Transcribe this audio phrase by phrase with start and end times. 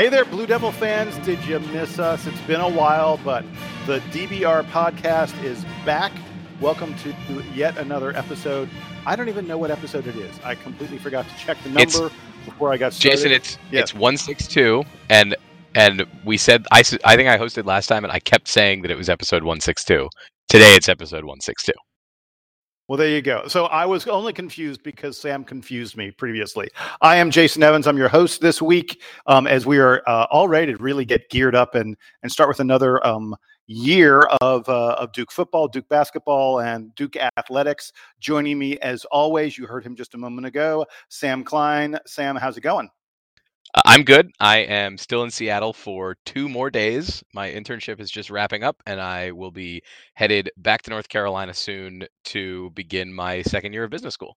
[0.00, 1.14] Hey there, Blue Devil fans.
[1.26, 2.26] Did you miss us?
[2.26, 3.44] It's been a while, but
[3.84, 6.10] the DBR podcast is back.
[6.58, 7.14] Welcome to
[7.52, 8.70] yet another episode.
[9.04, 10.34] I don't even know what episode it is.
[10.42, 12.10] I completely forgot to check the number It's-
[12.46, 13.14] before I got started.
[13.18, 13.80] Jason, it's Yeah.
[13.80, 15.36] it's one six two, and
[15.74, 18.90] and we said I I think I hosted last time, and I kept saying that
[18.90, 20.08] it was episode one six two.
[20.48, 21.74] Today it's episode one six two.
[22.90, 23.46] Well, there you go.
[23.46, 26.68] So I was only confused because Sam confused me previously.
[27.00, 27.86] I am Jason Evans.
[27.86, 29.00] I'm your host this week.
[29.28, 32.48] Um, as we are uh, all ready to really get geared up and and start
[32.48, 33.36] with another um,
[33.68, 37.92] year of uh, of Duke football, Duke basketball, and Duke athletics.
[38.18, 41.96] Joining me as always, you heard him just a moment ago, Sam Klein.
[42.08, 42.90] Sam, how's it going?
[43.74, 44.30] Uh, I'm good.
[44.40, 47.22] I am still in Seattle for two more days.
[47.34, 49.82] My internship is just wrapping up, and I will be
[50.14, 54.36] headed back to North Carolina soon to begin my second year of business school.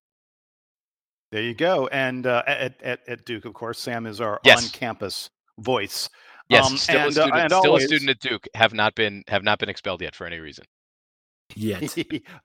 [1.32, 1.88] There you go.
[1.88, 4.66] And uh, at, at at Duke, of course, Sam is our Yes.
[4.66, 6.10] on-campus voice.
[6.50, 7.36] Yes, Um, still and, a uh, student.
[7.42, 8.48] and still always- a student at Duke.
[8.54, 10.66] Have not been have not been expelled yet for any reason.
[11.56, 11.96] Yet.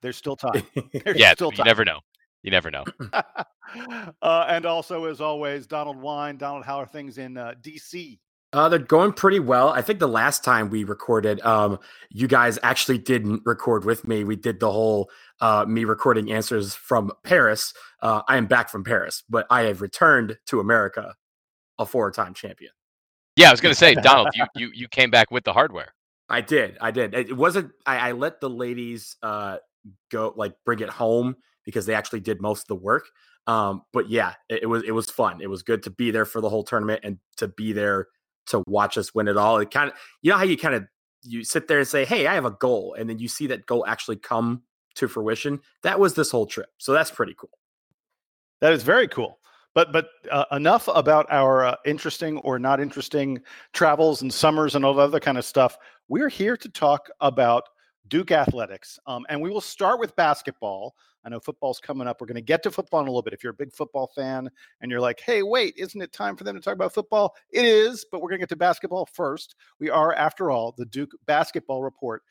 [0.03, 0.63] There's still time.
[1.05, 2.01] There's Yeah, still you never know.
[2.49, 2.85] You never know.
[4.23, 6.39] uh, and also, as always, Donald Wine.
[6.39, 8.19] Donald, how are things in uh, DC?
[8.55, 9.69] Uh, they're going pretty well.
[9.69, 14.25] I think the last time we recorded, um, you guys actually didn't record with me.
[14.25, 15.11] We did the whole
[15.43, 17.75] uh, me recording answers from Paris.
[18.01, 21.17] Uh, I am back from Paris, but I have returned to America,
[21.79, 22.73] a four-time champion.
[23.37, 25.93] Yeah, I was gonna say, Donald, you you you came back with the hardware.
[26.31, 26.79] I did.
[26.81, 27.13] I did.
[27.13, 27.73] It wasn't.
[27.85, 29.59] I, I let the ladies uh,
[30.11, 31.37] go, like bring it home
[31.69, 33.11] because they actually did most of the work.
[33.47, 35.43] Um, but yeah, it, it was it was fun.
[35.43, 38.07] It was good to be there for the whole tournament and to be there
[38.47, 39.59] to watch us win it all.
[39.59, 40.87] It kind of, you know how you kind of
[41.25, 43.67] you sit there and say, "Hey, I have a goal," and then you see that
[43.67, 44.63] goal actually come
[44.95, 45.61] to fruition.
[45.83, 46.71] That was this whole trip.
[46.79, 47.51] So that's pretty cool.
[48.63, 49.39] That is very cool.
[49.75, 53.43] But but uh, enough about our uh, interesting or not interesting
[53.75, 55.77] travels and summers and all the other kind of stuff.
[56.09, 57.65] We're here to talk about
[58.09, 60.95] Duke athletics, um, and we will start with basketball.
[61.25, 62.21] I know football's coming up.
[62.21, 63.33] We're going to get to football in a little bit.
[63.33, 64.49] If you're a big football fan
[64.81, 67.65] and you're like, "Hey, wait, isn't it time for them to talk about football?" It
[67.65, 69.57] is, but we're going to get to basketball first.
[69.79, 72.23] We are, after all, the Duke basketball report.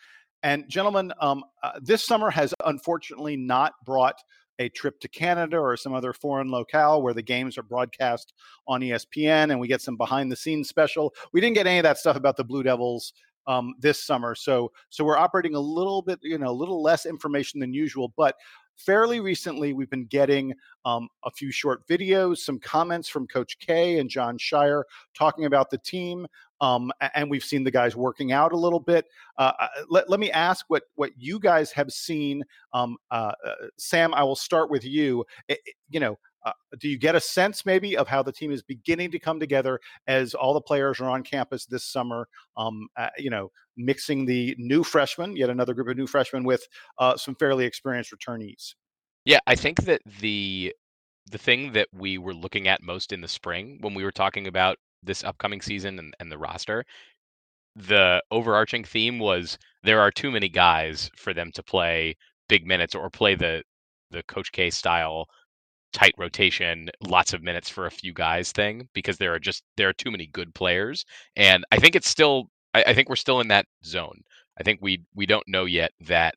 [0.43, 4.21] And gentlemen, um, uh, this summer has unfortunately not brought
[4.59, 8.33] a trip to Canada or some other foreign locale where the games are broadcast
[8.67, 11.13] on ESPN and we get some behind the scenes special.
[11.31, 13.13] We didn't get any of that stuff about the Blue Devils
[13.47, 17.05] um, this summer, so so we're operating a little bit, you know, a little less
[17.05, 18.13] information than usual.
[18.17, 18.35] But
[18.75, 20.53] fairly recently, we've been getting
[20.85, 24.83] um, a few short videos, some comments from Coach K and Jon Scheyer
[25.15, 26.27] talking about the team.
[26.59, 29.05] Um, and we've seen the guys working out a little bit.
[29.37, 32.43] Uh, uh, let, let me ask what what you guys have seen
[32.73, 35.23] um, uh, uh, Sam, I will start with you.
[35.49, 38.51] I- I- you know, uh, do you get a sense maybe of how the team
[38.51, 42.27] is beginning to come together as all the players are on campus this summer?
[42.55, 46.65] Um, uh, you know, mixing the new freshmen, yet another group of new freshmen, with
[46.99, 48.75] uh, some fairly experienced returnees.
[49.25, 50.73] Yeah, I think that the
[51.29, 54.47] the thing that we were looking at most in the spring when we were talking
[54.47, 56.85] about this upcoming season and, and the roster,
[57.75, 62.15] the overarching theme was there are too many guys for them to play
[62.47, 63.63] big minutes or play the
[64.11, 65.27] the Coach K style
[65.93, 69.89] tight rotation, lots of minutes for a few guys thing because there are just there
[69.89, 71.05] are too many good players.
[71.35, 74.21] And I think it's still I, I think we're still in that zone.
[74.59, 76.35] I think we we don't know yet that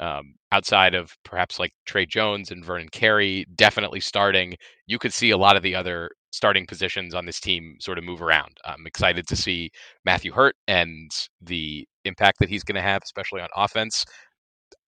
[0.00, 4.54] um, outside of perhaps like Tre Jones and Vernon Carey definitely starting,
[4.86, 8.04] you could see a lot of the other starting positions on this team sort of
[8.04, 8.56] move around.
[8.64, 9.70] I'm excited to see
[10.04, 14.04] Matthew Hurt and the impact that he's going to have, especially on offense.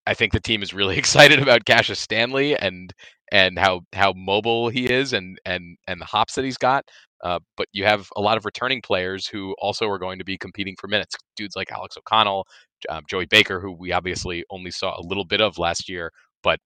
[0.06, 2.92] I think the team is really excited about Cassius Stanley and
[3.34, 6.84] and how how mobile he is and and and the hops that he's got.
[7.24, 10.38] Uh, but you have a lot of returning players who also are going to be
[10.38, 11.16] competing for minutes.
[11.36, 12.46] Dudes like Alex O'Connell,
[12.90, 16.12] um, Joey Baker, who we obviously only saw a little bit of last year,
[16.44, 16.60] but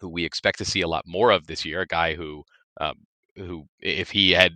[0.00, 1.82] who we expect to see a lot more of this year.
[1.82, 2.42] A guy who
[2.80, 2.94] um,
[3.36, 4.54] who if he had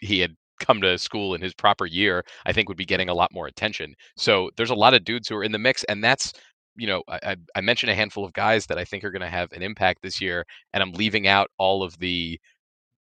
[0.00, 3.14] he had come to school in his proper year, I think would be getting a
[3.14, 3.94] lot more attention.
[4.16, 6.32] So there's a lot of dudes who are in the mix, and that's
[6.76, 9.28] you know I, I- mentioned a handful of guys that I think are going to
[9.28, 12.38] have an impact this year, and I'm leaving out all of the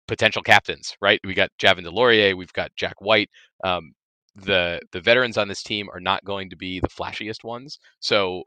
[0.09, 0.97] potential captains.
[1.01, 1.21] Right?
[1.25, 3.31] We got Javin DeLaurier, we've got Jack White.
[3.65, 3.93] Um,
[4.37, 7.79] the the veterans on this team are not going to be the flashiest ones.
[8.01, 8.45] So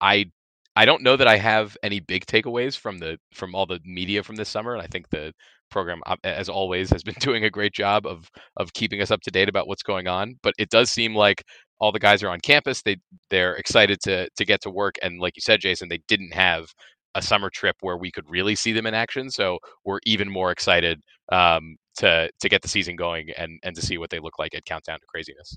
[0.00, 0.30] I
[0.76, 4.22] I don't know that I have any big takeaways from the from all the media
[4.22, 5.32] from this summer, and I think the
[5.70, 9.20] program, uh, as always, has been doing a great job of of keeping us up
[9.22, 10.36] to date about what's going on.
[10.42, 11.42] But it does seem like
[11.80, 12.82] all the guys are on campus.
[12.82, 12.96] They
[13.30, 16.66] they're excited to to get to work, and like you said, Jason, they didn't have
[17.14, 19.30] a summer trip where we could really see them in action.
[19.30, 23.82] So we're even more excited um, to to get the season going and and to
[23.82, 25.56] see what they look like at Countdown to Craziness.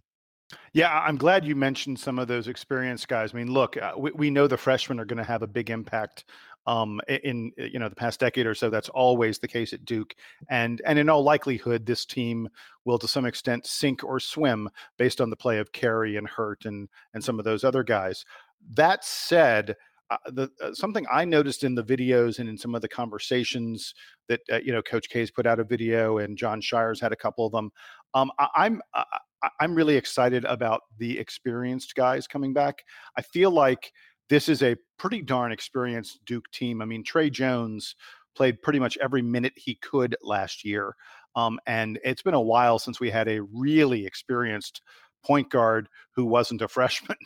[0.74, 3.34] Yeah, I'm glad you mentioned some of those experienced guys.
[3.34, 5.70] I mean, look, uh, we, we know the freshmen are going to have a big
[5.70, 6.26] impact
[6.66, 8.70] um, in you know the past decade or so.
[8.70, 10.16] That's always the case at Duke,
[10.50, 12.50] and and in all likelihood, this team
[12.86, 16.66] will to some extent sink or swim based on the play of Carey and Hurt
[16.66, 18.26] and and some of those other guys.
[18.76, 19.76] That said.
[20.10, 23.96] Uh, the uh, something I noticed in the videos and in some of the conversations
[24.28, 27.16] that uh, you know Coach K's put out a video and Jon Scheyer's had a
[27.16, 27.72] couple of them.
[28.14, 28.82] Um, I, am
[29.60, 32.84] I'm really excited about the experienced guys coming back.
[33.18, 33.92] I feel like
[34.32, 36.82] this is a pretty darn experienced Duke team.
[36.82, 37.98] I mean, Tre Jones
[38.34, 40.96] played pretty much every minute he could last year.
[41.36, 44.84] Um, and it's been a while since we had a really experienced
[45.22, 47.18] point guard who wasn't a freshman.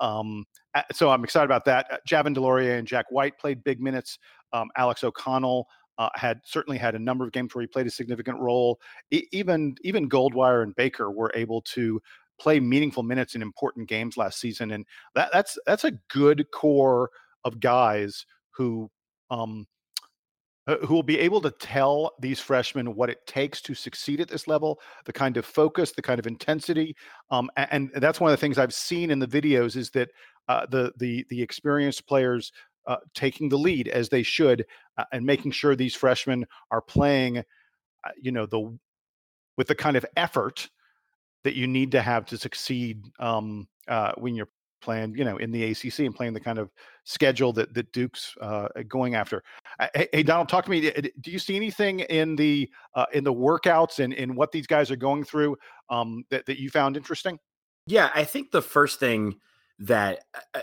[0.00, 0.44] um,
[0.92, 1.86] so I'm excited about that.
[1.88, 4.18] Uh, Javin DeLaurier and Jack White played big minutes.
[4.52, 7.90] Um, Alex O'Connell uh, had certainly had a number of games where he played a
[7.90, 8.80] significant role.
[9.12, 12.00] E- even even Goldwire and Baker were able to
[12.38, 17.10] play meaningful minutes in important games last season, and that, that's that's a good core
[17.44, 18.90] of guys who
[19.30, 19.66] um,
[20.66, 24.48] who will be able to tell these freshmen what it takes to succeed at this
[24.48, 26.96] level, the kind of focus, the kind of intensity,
[27.30, 30.08] um, and, and, that's one of the things I've seen in the videos is that
[30.48, 32.52] uh, the the the experienced players
[32.86, 34.64] uh, taking the lead as they should
[34.98, 38.76] uh, and making sure these freshmen are playing, uh, you know, the
[39.56, 40.68] with the kind of effort
[41.44, 44.48] that you need to have to succeed um, uh, when you're
[44.82, 46.70] playing, you know, in the ACC and playing the kind of
[47.04, 49.42] schedule that that Duke's uh, going after.
[49.94, 50.90] Hey, hey, Donald, talk to me.
[50.90, 54.90] Do you see anything in the uh, in the workouts and in what these guys
[54.90, 55.56] are going through
[55.90, 57.38] um, that that you found interesting?
[57.86, 59.36] Yeah, I think the first thing
[59.78, 60.20] that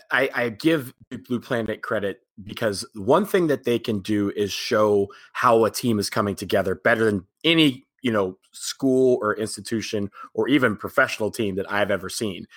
[0.09, 0.93] I, I, give
[1.27, 5.99] Blue Planet credit because one thing that they can do is show how a team
[5.99, 11.55] is coming together better than any you know school or institution or even professional team
[11.55, 12.47] that I've ever seen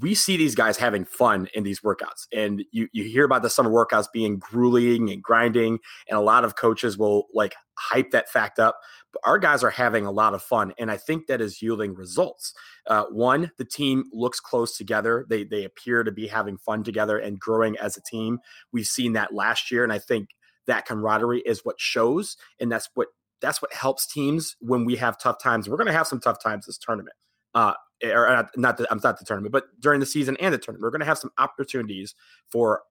[0.00, 2.26] we see these guys having fun in these workouts.
[2.32, 6.44] And you you hear about the summer workouts being grueling and grinding and a lot
[6.44, 8.78] of coaches will like hype that fact up.
[9.12, 11.94] But our guys are having a lot of fun and i think that is yielding
[11.94, 12.52] results.
[12.86, 15.26] Uh, one the team looks close together.
[15.28, 18.38] They they appear to be having fun together and growing as a team.
[18.72, 20.30] We've seen that last year and i think
[20.66, 23.08] that camaraderie is what shows and that's what
[23.40, 26.42] that's what helps teams when we have tough times we're going to have some tough
[26.42, 27.14] times this tournament
[27.54, 27.74] uh,
[28.04, 30.90] or not the, I'm not the tournament, but during the season and the tournament, we're
[30.90, 32.14] going to have some opportunities
[32.50, 32.82] for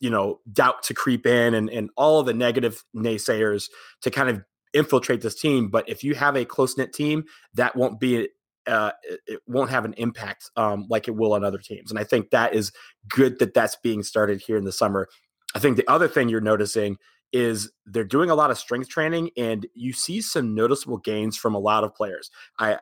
[0.00, 3.68] you know doubt to creep in and and all the negative naysayers
[4.02, 4.42] to kind of
[4.72, 5.68] infiltrate this team.
[5.68, 7.24] But if you have a close knit team,
[7.54, 8.28] that won't be
[8.66, 8.92] uh,
[9.26, 11.90] it won't have an impact um, like it will on other teams.
[11.90, 12.72] And I think that is
[13.08, 15.08] good that that's being started here in the summer.
[15.54, 16.98] I think the other thing you're noticing
[17.32, 21.54] is they're doing a lot of strength training and you see some noticeable gains from
[21.54, 22.30] a lot of players.
[22.58, 22.78] I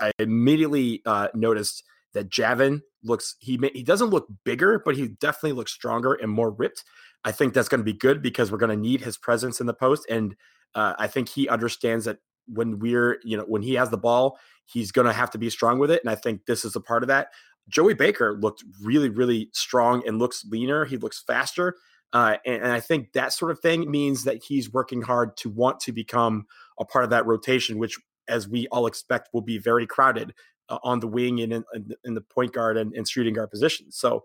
[0.00, 5.52] I immediately uh, noticed that Javin looks he he doesn't look bigger, but he definitely
[5.52, 6.84] looks stronger and more ripped.
[7.24, 9.66] I think that's going to be good because we're going to need his presence in
[9.66, 10.34] the post, and
[10.74, 14.38] uh, I think he understands that when we're you know when he has the ball,
[14.64, 16.80] he's going to have to be strong with it, and I think this is a
[16.80, 17.28] part of that.
[17.68, 20.84] Joey Baker looked really really strong and looks leaner.
[20.84, 21.76] He looks faster.
[22.14, 25.50] Uh, and, and, I think that sort of thing means that he's working hard to
[25.50, 26.46] want to become
[26.78, 30.34] a part of that rotation, which as we all expect, will be very crowded
[30.68, 31.64] uh, on the wing and in,
[32.04, 33.96] in, the point guard and, and shooting guard positions.
[33.96, 34.24] So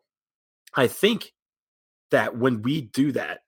[0.76, 1.34] I think
[2.12, 3.40] that when we do that,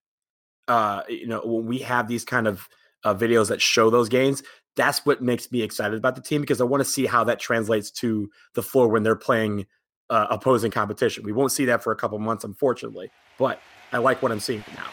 [0.68, 2.68] uh, you know, when we have these kind of
[3.04, 4.44] uh, videos that show those gains,
[4.76, 7.40] that's what makes me excited about the team because I want to see how that
[7.40, 9.66] translates to the floor when they're playing
[10.10, 11.24] uh, opposing competition.
[11.24, 14.64] We won't see that for a couple months, unfortunately, but I like what I'm seeing
[14.76, 14.86] now.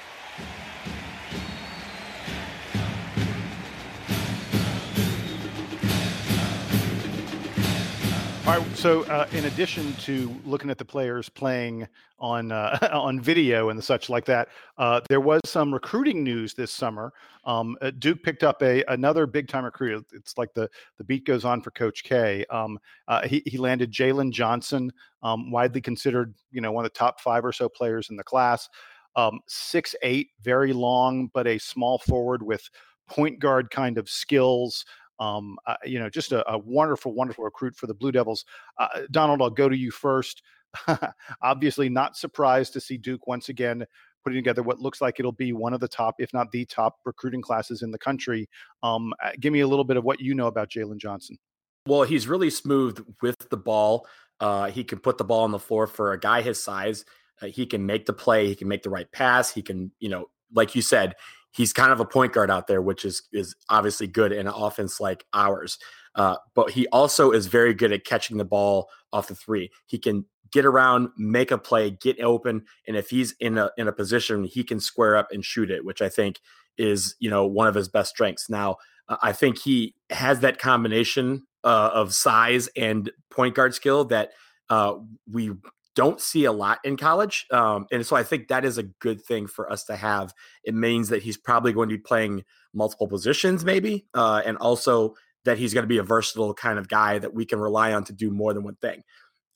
[8.49, 8.77] All right.
[8.79, 11.87] So, uh, in addition to looking at the players playing
[12.19, 16.73] on uh, on video and such like that, uh, there was some recruiting news this
[16.73, 17.13] summer.
[17.45, 20.07] Um, uh, Duke picked up a another big time recruit.
[20.15, 22.47] It's like the the beat goes on for Coach K.
[22.49, 24.91] Um, uh, he he landed Jalen Johnson,
[25.23, 28.25] um, widely considered you know one of the top five or so players in the
[28.25, 28.67] class.
[29.15, 32.67] Um, six eight, very long, but a small forward with
[33.09, 34.87] point guard kind of skills.
[35.19, 38.45] Um, uh, you know, just a, a, wonderful, wonderful recruit for the Blue Devils.
[38.79, 40.43] Uh, Donald, I'll go to you first.
[41.43, 43.85] Obviously, not surprised to see Duke once again
[44.25, 46.99] putting together what looks like it'll be one of the top, if not the top,
[47.05, 48.49] recruiting classes in the country.
[48.83, 51.39] Um, uh, give me a little bit of what you know about Jalen Johnson.
[51.87, 54.07] Well, he's really smooth with the ball.
[54.41, 57.05] Uh, he can put the ball on the floor for a guy his size.
[57.41, 58.47] Uh, he can make the play.
[58.47, 59.51] He can make the right pass.
[59.51, 61.15] He can, you know, like you said,
[61.53, 64.55] he's kind of a point guard out there, which is is obviously good in an
[64.55, 65.79] offense like ours.
[66.15, 69.71] Uh, but he also is very good at catching the ball off the three.
[69.87, 73.89] He can get around, make a play, get open, and if he's in a in
[73.89, 76.41] a position, he can square up and shoot it, which I think
[76.77, 78.49] is you know one of his best strengths.
[78.49, 78.77] Now,
[79.09, 84.31] uh, I think he has that combination uh, of size and point guard skill that
[84.71, 84.95] uh,
[85.31, 85.53] we
[85.99, 87.45] don't see a lot in college.
[87.51, 90.33] Um, and so I think that is a good thing for us to have.
[90.63, 95.17] It means that he's probably going to be playing multiple positions, maybe, uh, and also
[95.45, 98.05] that he's going to be a versatile kind of guy that we can rely on
[98.05, 99.03] to do more than one thing.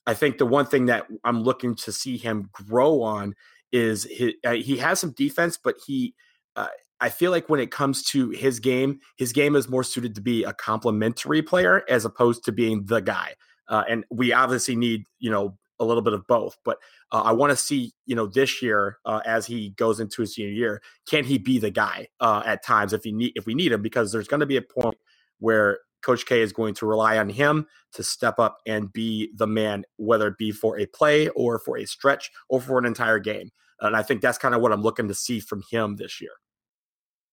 [0.05, 3.35] I think the one thing that I'm looking to see him grow on
[3.71, 4.05] is
[4.43, 6.13] uh, he has some defense, but he,
[6.57, 6.67] uh,
[6.99, 10.21] I feel like when it comes to his game, his game is more suited to
[10.21, 13.35] be a complementary player as opposed to being the guy.
[13.69, 16.57] Uh, and we obviously need, you know, a little bit of both.
[16.65, 16.77] But
[17.11, 20.35] uh, I want to see, you know, this year uh, as he goes into his
[20.35, 23.53] senior year, can he be the guy uh, at times if he need if we
[23.53, 23.81] need him?
[23.81, 24.97] Because there's going to be a point
[25.39, 29.47] where Coach K is going to rely on him to step up and be the
[29.47, 33.19] man, whether it be for a play or for a stretch or for an entire
[33.19, 33.49] game.
[33.79, 36.31] And I think that's kind of what I'm looking to see from him this year.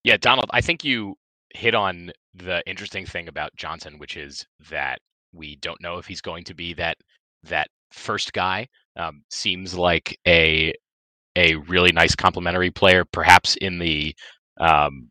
[0.02, 1.16] Yeah, Donald, I think you
[1.54, 5.00] hit on the interesting thing about Johnson, which is that
[5.33, 6.97] we don't know if he's going to be that
[7.45, 8.68] that first guy.
[8.97, 10.75] Um, seems like a
[11.37, 14.14] a really nice complementary player, perhaps in the
[14.61, 15.11] um,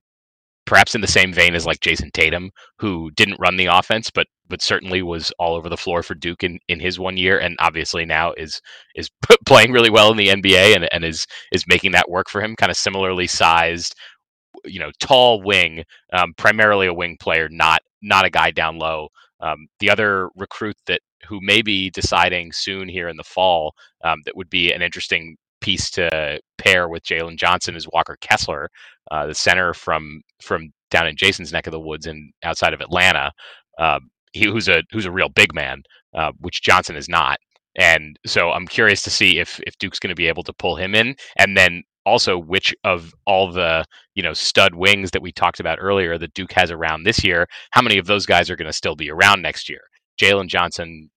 [0.69, 4.27] perhaps in the same vein as like Jayson Tatum, who didn't run the offense, but
[4.47, 7.55] but certainly was all over the floor for Duke in, in his one year, and
[7.59, 8.61] obviously now is
[8.95, 9.09] is
[9.45, 12.55] playing really well in the NBA and, and is is making that work for him.
[12.55, 13.95] Kind of similarly sized,
[14.65, 15.83] you know, tall wing,
[16.13, 19.09] um, primarily a wing player, not not a guy down low.
[19.41, 23.73] Um, the other recruit that who may be deciding soon here in the fall
[24.03, 28.69] um, that would be an interesting piece to pair with Jalen Johnson is Walker Kessler,
[29.11, 32.81] uh, the center from from down in Jason's neck of the woods and outside of
[32.81, 33.31] Atlanta.
[33.77, 33.99] Uh,
[34.33, 35.83] he who's a who's a real big man,
[36.13, 37.39] uh, which Johnson is not.
[37.75, 40.75] And so I'm curious to see if if Duke's going to be able to pull
[40.75, 43.85] him in, and then also which of all the
[44.15, 47.47] you know stud wings that we talked about earlier that Duke has around this year,
[47.71, 49.81] how many of those guys are going to still be around next year?
[50.19, 51.09] Jalen Johnson,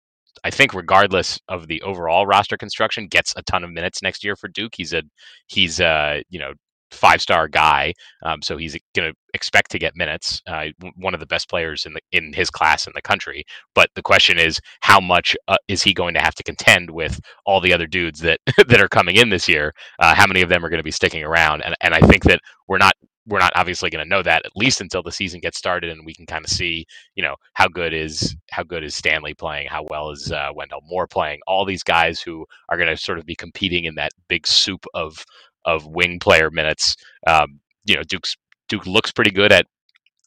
[0.43, 4.35] I think, regardless of the overall roster construction, gets a ton of minutes next year
[4.35, 4.73] for Duke.
[4.75, 5.03] He's a
[5.47, 6.53] he's a you know
[6.93, 7.93] five star guy,
[8.23, 10.41] um, so he's going to expect to get minutes.
[10.47, 13.43] Uh, one of the best players in the in his class in the country.
[13.75, 17.19] But the question is, how much uh, is he going to have to contend with
[17.45, 19.73] all the other dudes that that are coming in this year?
[19.99, 21.61] Uh, how many of them are going to be sticking around?
[21.63, 22.93] And and I think that we're not
[23.27, 26.05] we're not obviously going to know that at least until the season gets started and
[26.05, 29.67] we can kind of see you know how good is how good is stanley playing
[29.67, 33.17] how well is uh, wendell moore playing all these guys who are going to sort
[33.17, 35.25] of be competing in that big soup of
[35.65, 36.95] of wing player minutes.
[37.27, 38.35] Um, you know, Duke's
[38.69, 39.65] Duke looks pretty good at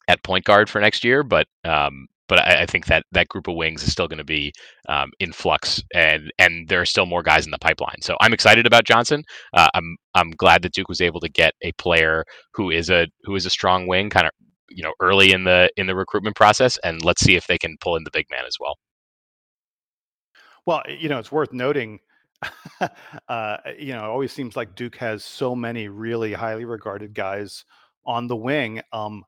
[0.09, 3.49] at point guard for next year, but um, but I, I, think that that group
[3.49, 4.53] of wings is still going to be
[4.89, 8.01] um, in flux, and and there are still more guys in the pipeline.
[8.03, 9.25] So I'm excited about Johnson.
[9.53, 13.09] Uh, I'm I'm glad that Duke was able to get a player who is a
[13.25, 14.33] who is a strong wing, kind of
[14.71, 17.77] you know early in the in the recruitment process, and let's see if they can
[17.81, 18.77] pull in the big man as well.
[20.65, 22.01] Well, you know, it's worth noting
[23.29, 27.65] uh, you know, it always seems like Duke has so many really highly regarded guys
[28.05, 28.81] on the wing.
[28.93, 29.25] Um,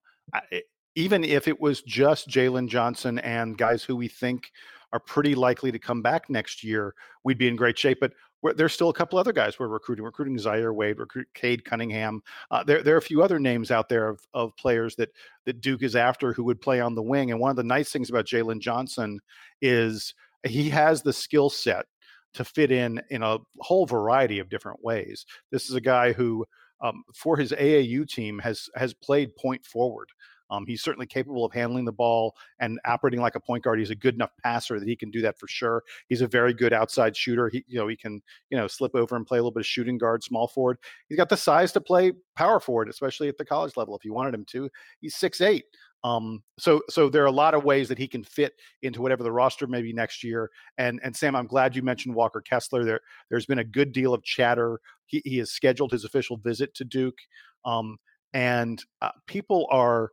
[0.99, 4.51] even if it was just Jalen Johnson and guys who we think
[4.93, 7.99] are pretty likely to come back next year, we'd be in great shape.
[8.01, 8.15] But
[8.57, 12.21] there's still a couple other guys we're recruiting, recruiting Zaire Wade, recruit Cade Cunningham.
[12.51, 15.11] Uh, there, there are a few other names out there of, of players that
[15.45, 17.31] that Duke is after who would play on the wing.
[17.31, 19.21] And one of the nice things about Jalen Johnson
[19.63, 20.15] is
[20.49, 21.87] he has the skill set
[22.35, 25.27] to fit in in a whole variety of different ways.
[25.53, 26.45] This is a guy who,
[26.81, 30.09] um, for his AAU team, has has played point forward.
[30.51, 33.79] Um, he's certainly capable of handling the ball and operating like a point guard.
[33.79, 35.83] He's a good enough passer that he can do that for sure.
[36.09, 37.49] He's a very good outside shooter.
[37.49, 39.67] He, you know, he can, you know, slip over and play a little bit of
[39.67, 40.79] shooting guard, small forward.
[41.09, 44.13] He's got the size to play power forward, especially at the college level if you
[44.13, 44.71] wanted him to.
[45.01, 45.65] He's six eight.
[46.05, 49.25] Um, so so there are a lot of ways that he can fit into whatever
[49.25, 50.51] the roster may be next year.
[50.79, 52.85] And and Sam, I'm glad you mentioned Walker Kessler.
[52.85, 53.01] There
[53.31, 54.81] there's been a good deal of chatter.
[55.07, 57.19] He, he has scheduled his official visit to Duke,
[57.65, 57.97] um,
[58.33, 60.11] and uh, people are.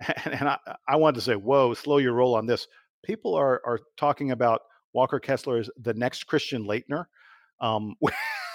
[0.24, 2.66] And I, I wanted to say, whoa, slow your roll on this.
[3.04, 4.62] People are are talking about
[4.92, 7.06] Walker Kessler as the next Christian Laettner,
[7.60, 7.94] um,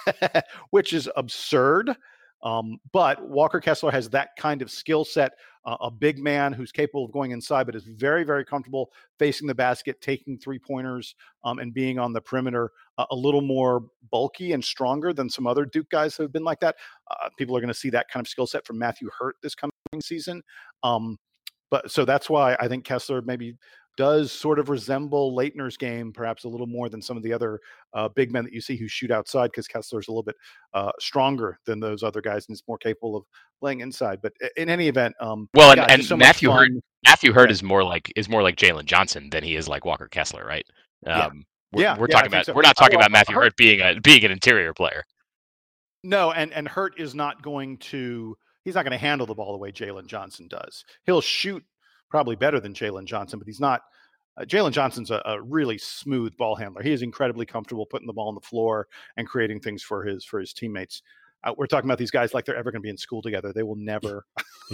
[0.71, 1.95] which is absurd.
[2.43, 5.31] Um, but Walker Kessler has that kind of skill set,
[5.65, 9.47] uh, a big man who's capable of going inside, but is very, very comfortable facing
[9.47, 13.85] the basket, taking three pointers, um, and being on the perimeter uh, a little more
[14.11, 16.75] bulky and stronger than some other Duke guys who have been like that.
[17.09, 19.55] Uh, people are going to see that kind of skill set from Matthew Hurt this
[19.55, 19.71] coming
[20.01, 20.43] season.
[20.83, 21.17] Um,
[21.73, 23.55] but so that's why I think Kessler maybe
[23.97, 27.59] does sort of resemble Laettner's game, perhaps a little more than some of the other
[27.95, 30.35] uh, big men that you see who shoot outside, because Kessler's a little bit
[30.75, 33.25] uh, stronger than those other guys and is more capable of
[33.59, 34.19] playing inside.
[34.21, 36.69] But in any event, um, well, and, yeah, and so Matthew Hurt,
[37.07, 37.53] Matthew Hurt yeah.
[37.53, 40.67] is more like is more like Jalen Johnson than he is like Walker Kessler, right?
[41.07, 41.29] Um, yeah.
[41.71, 42.53] We're, yeah, we're talking about so.
[42.53, 45.03] we're not talking oh, about Matthew Hurt, Hurt being a being an interior player.
[46.03, 49.51] No, and and Hurt is not going to he's not going to handle the ball
[49.51, 50.85] the way Jalen Johnson does.
[51.05, 51.63] He'll shoot
[52.09, 53.81] probably better than Jalen Johnson, but he's not
[54.37, 56.81] uh, Jalen Johnson's a, a, really smooth ball handler.
[56.81, 60.25] He is incredibly comfortable putting the ball on the floor and creating things for his
[60.25, 61.03] for his teammates.
[61.43, 63.51] Uh, we're talking about these guys like they're ever going to be in school together.
[63.53, 64.25] They will never.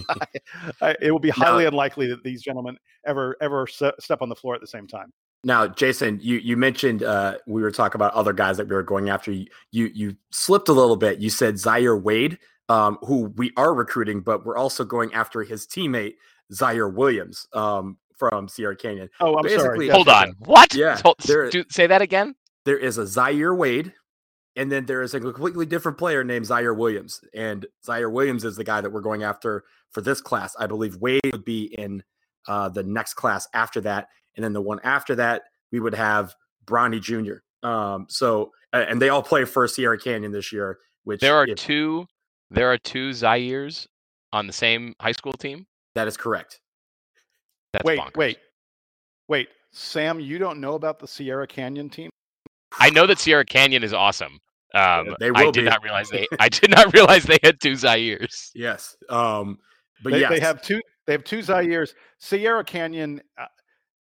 [0.08, 0.26] I,
[0.82, 1.70] I, it will be highly no.
[1.70, 5.12] unlikely that these gentlemen ever ever se- step on the floor at the same time.
[5.44, 8.84] Now, Jason, you you mentioned uh, we were talking about other guys that we were
[8.84, 9.32] going after.
[9.32, 11.20] You you, you slipped a little bit.
[11.20, 12.38] You said Zaire Wade,
[12.70, 16.14] um, who we are recruiting, but we're also going after his teammate
[16.54, 17.48] Ziaire Williams.
[17.54, 19.10] Um, from Sierra Canyon.
[19.22, 19.90] Oh, I'm Basically, sorry.
[19.90, 20.36] Hold on.
[20.40, 20.76] What?
[20.76, 21.00] Yeah.
[21.04, 22.36] Hold, there, do, say that again.
[22.66, 23.94] There is a Zaire Wade,
[24.56, 27.22] and then there is a completely different player named Ziaire Williams.
[27.34, 30.56] And Ziaire Williams is the guy that we're going after for this class.
[30.60, 32.04] I believe Wade would be in
[32.48, 34.10] uh, the next class after that.
[34.36, 36.36] And then the one after that, we would have
[36.66, 37.68] Bronny Jr.
[37.68, 40.78] Um, so, and they all play for Sierra Canyon this year.
[41.06, 42.06] Which there are if, two,
[42.52, 43.88] there are two Zaires
[44.34, 45.66] on the same high school team.
[45.96, 46.60] That is correct.
[47.74, 48.18] That's wait, bonkers.
[48.18, 48.38] wait,
[49.28, 50.20] wait, Sam.
[50.20, 52.10] You don't know about the Sierra Canyon team?
[52.80, 54.40] I know that Sierra Canyon is awesome.
[54.74, 55.62] Um, they I did be.
[55.64, 56.28] not realize they.
[56.40, 58.52] I did not realize they had two Zaires.
[58.54, 58.96] Yes.
[59.10, 59.58] Um,
[60.04, 60.32] but they, yes.
[60.32, 60.82] they have two.
[61.08, 61.96] They have two Zaires.
[62.20, 63.22] Sierra Canyon.
[63.38, 63.46] Uh,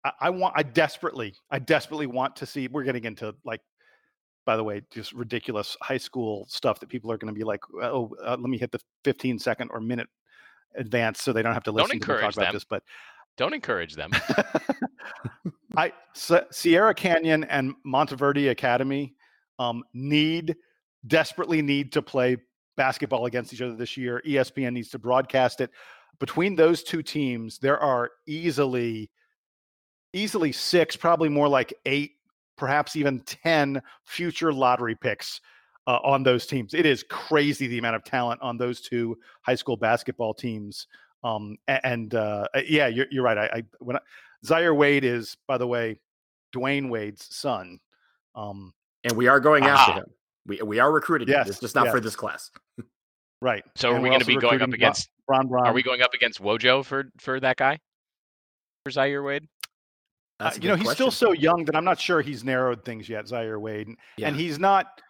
[0.05, 0.53] I, I want.
[0.55, 1.35] I desperately.
[1.49, 2.67] I desperately want to see.
[2.67, 3.61] We're getting into like
[4.45, 7.61] by the way, just ridiculous high school stuff that people are going to be like,
[7.81, 10.07] oh, uh, let me hit the 15 second or minute
[10.75, 12.43] advance so they don't have to listen to me talk them.
[12.43, 12.63] about this.
[12.63, 12.83] But
[13.37, 14.11] don't encourage them.
[15.77, 15.91] I
[16.51, 19.15] Sierra Canyon and Montverde Academy
[19.59, 20.55] um, need
[21.07, 22.37] desperately need to play
[22.77, 24.21] basketball against each other this year.
[24.25, 25.71] ESPN needs to broadcast it.
[26.19, 29.09] Between those two teams, there are easily
[30.13, 32.11] easily six, probably more like eight,
[32.57, 35.41] perhaps even ten future lottery picks
[35.87, 36.73] uh, on those teams.
[36.73, 40.87] It is crazy the amount of talent on those two high school basketball teams.
[41.23, 43.37] Um, and uh, yeah, you're, you're right.
[43.37, 43.99] I, I when I,
[44.45, 45.99] Zaire Wade is, by the way,
[46.53, 47.79] Dwyane Wade's son.
[48.35, 50.05] Um, and we are going after him.
[50.45, 51.27] We we are recruiting.
[51.27, 51.51] Yes, him.
[51.51, 51.93] it's just not yes.
[51.93, 52.51] for this class.
[53.41, 53.63] right.
[53.75, 55.09] So and are we going to be going up against?
[55.27, 55.65] Bron, Bron.
[55.65, 57.79] Are we going up against Wojo for for that guy?
[58.85, 59.47] For Zaire Wade?
[60.39, 61.11] Uh, you know, he's question.
[61.11, 64.27] still so young that I'm not sure he's narrowed things yet, Zaire Wade, yeah.
[64.27, 65.01] and he's not.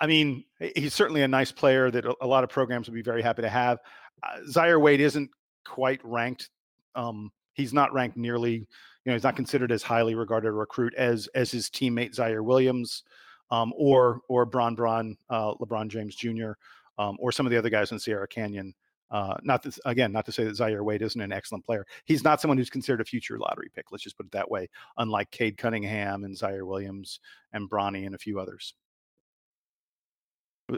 [0.00, 3.22] I mean, he's certainly a nice player that a lot of programs would be very
[3.22, 3.78] happy to have.
[4.22, 5.30] Uh, Zaire Wade isn't
[5.64, 6.50] quite ranked.
[6.96, 8.66] Um, he's not ranked nearly, you
[9.06, 13.04] know, he's not considered as highly regarded a recruit as as his teammate Ziaire Williams,
[13.50, 16.52] um, or or Bron Bron, uh, LeBron James Jr.,
[16.98, 18.74] um, or some of the other guys in Sierra Canyon.
[19.10, 21.86] Uh, not this, again, not to say that Zaire Wade isn't an excellent player.
[22.04, 23.86] He's not someone who's considered a future lottery pick.
[23.90, 24.68] Let's just put it that way.
[24.98, 27.20] Unlike Cade Cunningham and Ziaire Williams
[27.52, 28.74] and Bronny and a few others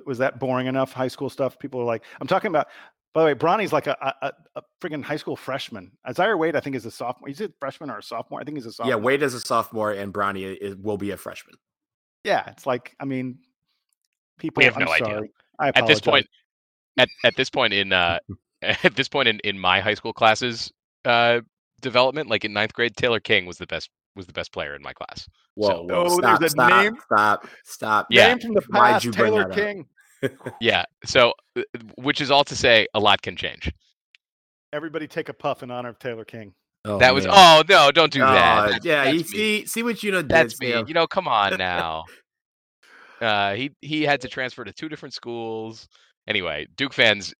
[0.04, 2.68] was that boring enough high school stuff people are like i'm talking about
[3.14, 5.90] by the way, Bronny's like a, a, a freaking high school freshman.
[6.12, 7.28] Zaire Wade, I think, is a sophomore.
[7.28, 8.40] He's a freshman or a sophomore.
[8.40, 8.96] I think he's a sophomore.
[8.96, 11.56] Yeah, Wade is a sophomore, and Bronny is, will be a freshman.
[12.22, 13.38] Yeah, it's like I mean,
[14.38, 14.60] people.
[14.60, 15.30] We have I'm no sorry.
[15.58, 15.72] idea.
[15.74, 16.26] At this point,
[16.98, 18.18] at at this point in uh,
[18.62, 20.72] at this point in in my high school classes
[21.04, 21.40] uh
[21.80, 24.82] development, like in ninth grade, Taylor King was the best was the best player in
[24.82, 25.28] my class.
[25.54, 28.06] Whoa, so, whoa oh, stop, stop, name, stop, stop.
[28.10, 28.28] Yeah.
[28.28, 29.86] Name from the past, Taylor King.
[30.60, 30.84] yeah.
[31.04, 31.62] So, uh,
[31.96, 33.72] which is all to say, a lot can change.
[34.72, 36.52] Everybody take a puff in honor of Taylor King.
[36.84, 37.34] Oh, that was man.
[37.36, 38.70] oh no, don't do that.
[38.70, 40.22] That's, yeah, that's see see what you know.
[40.22, 40.68] That's me.
[40.86, 42.04] You know, come on now.
[43.20, 45.88] uh, he he had to transfer to two different schools.
[46.28, 47.34] Anyway, Duke fans,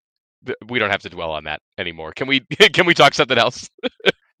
[0.67, 2.11] we don't have to dwell on that anymore.
[2.11, 2.41] Can we
[2.73, 3.69] can we talk something else?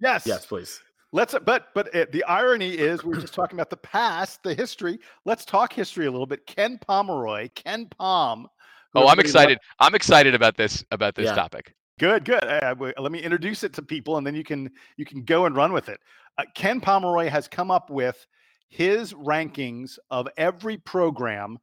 [0.01, 0.25] yes.
[0.25, 0.81] Yes, please.
[1.11, 4.99] Let's, but but it, the irony is we're just talking about the past, the history.
[5.25, 6.45] Let's talk history a little bit.
[6.45, 8.47] Ken Pomeroy, Ken Palm.
[8.95, 9.59] Oh, I'm excited.
[9.79, 11.35] I'm excited about this about this yeah.
[11.35, 11.73] topic.
[11.99, 12.43] Good, good.
[12.43, 15.55] Uh, let me introduce it to people, and then you can you can go and
[15.55, 15.99] run with it.
[16.37, 18.25] Uh, Ken Pomeroy has come up with
[18.69, 21.57] his rankings of every program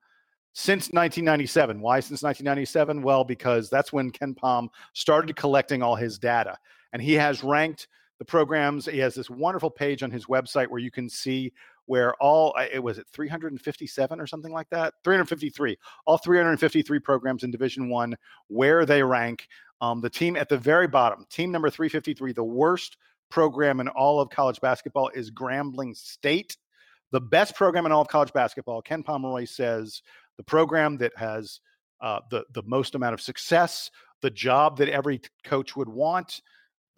[0.59, 1.83] since 1997.
[1.83, 3.03] Why since 1997?
[3.03, 6.57] Well, because that's when KenPom started collecting all his data.
[6.95, 7.89] And he has ranked
[8.19, 8.87] the programs.
[8.87, 11.53] He has this wonderful page on his website where you can see
[11.85, 17.53] where all it was at 357 or something like that 353 all 353 programs in
[17.53, 18.17] division one
[18.49, 19.47] where they rank
[19.81, 22.97] um, the team at the very bottom team number 353 the worst
[23.31, 26.57] program in all of college basketball is grambling state
[27.13, 30.03] the best program in all of college basketball ken pomeroy says
[30.37, 31.61] the program that has
[32.01, 33.91] uh, the the most amount of success,
[34.23, 36.41] the job that every coach would want.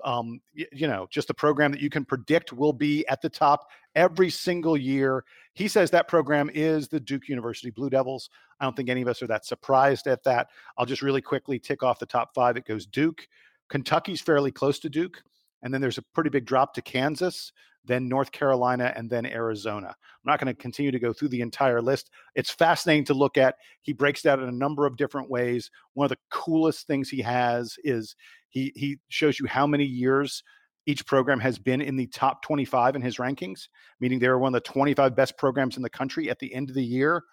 [0.05, 3.29] Um, you, you know, just a program that you can predict will be at the
[3.29, 5.24] top every single year.
[5.55, 8.31] He says that program is the Duke University Blue Devils.
[8.61, 10.48] I don't think any of us are that surprised at that.
[10.77, 12.57] I'll just really quickly tick off the top five.
[12.57, 13.27] It goes Duke,
[13.68, 15.22] Kentucky's fairly close to Duke,
[15.62, 17.53] and then there's a pretty big drop to Kansas
[17.88, 19.88] then North Carolina, and then Arizona.
[19.88, 22.11] I'm not going to continue to go through the entire list.
[22.37, 23.57] It's fascinating to look at.
[23.83, 25.70] He breaks out in a number of different ways.
[25.94, 28.14] One of the coolest things he has is
[28.51, 30.44] he he shows you how many years
[30.87, 33.68] each program has been in the top 25 in his rankings,
[34.01, 36.70] meaning they were one of the 25 best programs in the country at the end
[36.70, 37.24] of the year.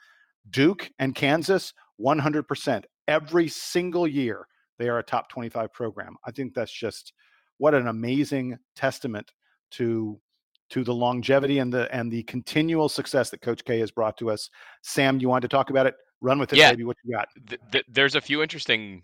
[0.49, 2.83] Duke and Kansas, 100%.
[3.07, 6.17] Every single year, they are a top 25 program.
[6.25, 7.13] I think that's just
[7.57, 9.31] what an amazing testament
[9.71, 10.19] to
[10.69, 14.31] to the longevity and the and the continual success that Coach K has brought to
[14.31, 14.49] us.
[14.81, 15.95] Sam, you wanted to talk about it?
[16.21, 16.71] Run with it, yeah.
[16.71, 16.85] baby.
[16.85, 17.27] What you got?
[17.47, 19.03] Th- th- there's a few interesting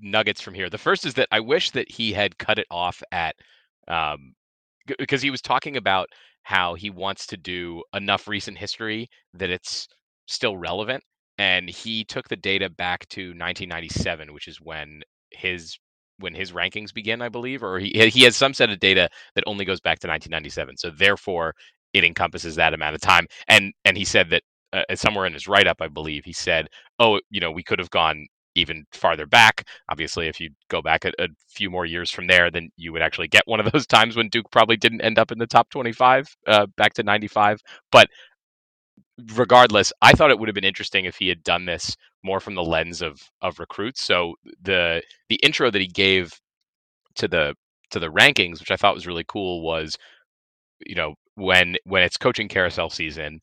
[0.00, 0.68] nuggets from here.
[0.68, 3.34] The first is that I wish that he had cut it off at
[3.88, 4.34] um
[4.98, 6.08] because he was talking about
[6.42, 9.88] how he wants to do enough recent history that it's
[10.26, 11.02] still relevant
[11.38, 15.78] and he took the data back to 1997 which is when his
[16.22, 19.44] when his rankings begin, I believe, or he he has some set of data that
[19.46, 20.76] only goes back to 1997.
[20.76, 21.54] So therefore,
[21.92, 23.26] it encompasses that amount of time.
[23.48, 26.68] And and he said that uh, somewhere in his write up, I believe, he said,
[26.98, 31.06] "Oh, you know, we could have gone." even farther back obviously if you go back
[31.06, 33.86] a, a, few more years from there then you would actually get one of those
[33.96, 37.62] times when duke probably didn't end up in the top 25 uh, back to 95
[37.90, 38.10] but
[39.34, 42.54] regardless, I thought it would have been interesting if he had done this more from
[42.54, 44.02] the lens of of recruits.
[44.02, 46.32] So the the intro that he gave
[47.16, 47.54] to the
[47.90, 49.98] to the rankings, which I thought was really cool, was
[50.86, 53.40] you know when when it's coaching carousel season,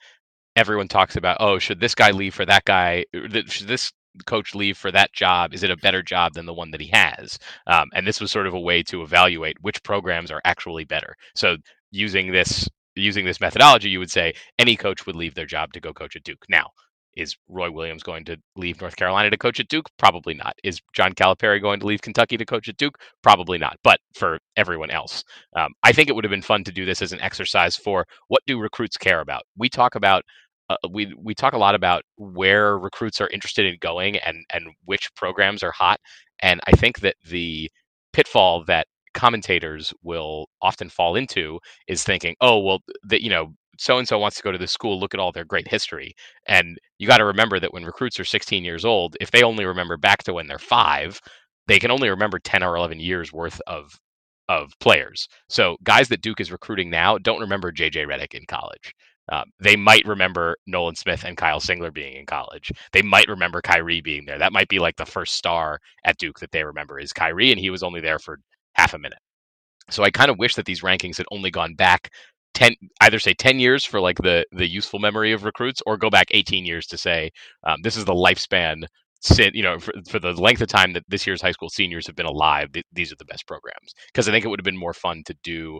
[0.55, 3.05] everyone talks about oh should this guy leave for that guy
[3.47, 3.91] should this
[4.25, 6.87] coach leave for that job is it a better job than the one that he
[6.87, 7.37] has
[7.67, 11.15] um, and this was sort of a way to evaluate which programs are actually better
[11.35, 11.55] so
[11.91, 12.67] using this
[12.99, 16.15] using this methodology, you would say any coach would leave their job to go coach
[16.15, 16.45] at Duke.
[16.49, 16.69] Now,
[17.19, 19.89] is Roy Williams going to leave North Carolina to coach at Duke?
[19.97, 20.55] Probably not.
[20.63, 22.97] Is John Calipari going to leave Kentucky to coach at Duke?
[23.21, 23.77] Probably not.
[23.83, 25.23] But for everyone else,
[25.55, 28.05] um, I think it would have been fun to do this as an exercise for
[28.27, 29.43] what do recruits care about.
[29.57, 30.23] We talk about
[30.69, 34.67] uh, we we talk a lot about where recruits are interested in going and and
[34.85, 35.99] which programs are hot.
[36.41, 37.69] And I think that the
[38.13, 43.97] pitfall that commentators will often fall into is thinking, oh, well, that you know, so
[43.97, 44.99] and so wants to go to this school.
[44.99, 46.13] Look at all their great history.
[46.47, 49.63] And you got to remember that when recruits are 16 years old, if they only
[49.63, 51.21] remember back to when they're five,
[51.67, 53.97] they can only remember 10 or 11 years worth of
[54.49, 55.27] of players.
[55.47, 58.93] So guys that Duke is recruiting now don't remember JJ Redick in college.
[59.31, 62.71] Um, they might remember Nolan Smith and Kyle Singler being in college.
[62.91, 64.39] They might remember Kyrie being there.
[64.39, 67.59] That might be like the first star at Duke that they remember is Kyrie, and
[67.59, 68.39] he was only there for
[68.73, 69.19] half a minute.
[69.91, 72.09] So I kind of wish that these rankings had only gone back
[72.53, 76.09] 10 either say 10 years for like the the useful memory of recruits or go
[76.09, 77.31] back 18 years to say
[77.65, 78.83] um, this is the lifespan
[79.53, 82.15] you know for, for the length of time that this year's high school seniors have
[82.15, 83.93] been alive th- these are the best programs.
[84.07, 85.79] Because i think it would have been more fun to do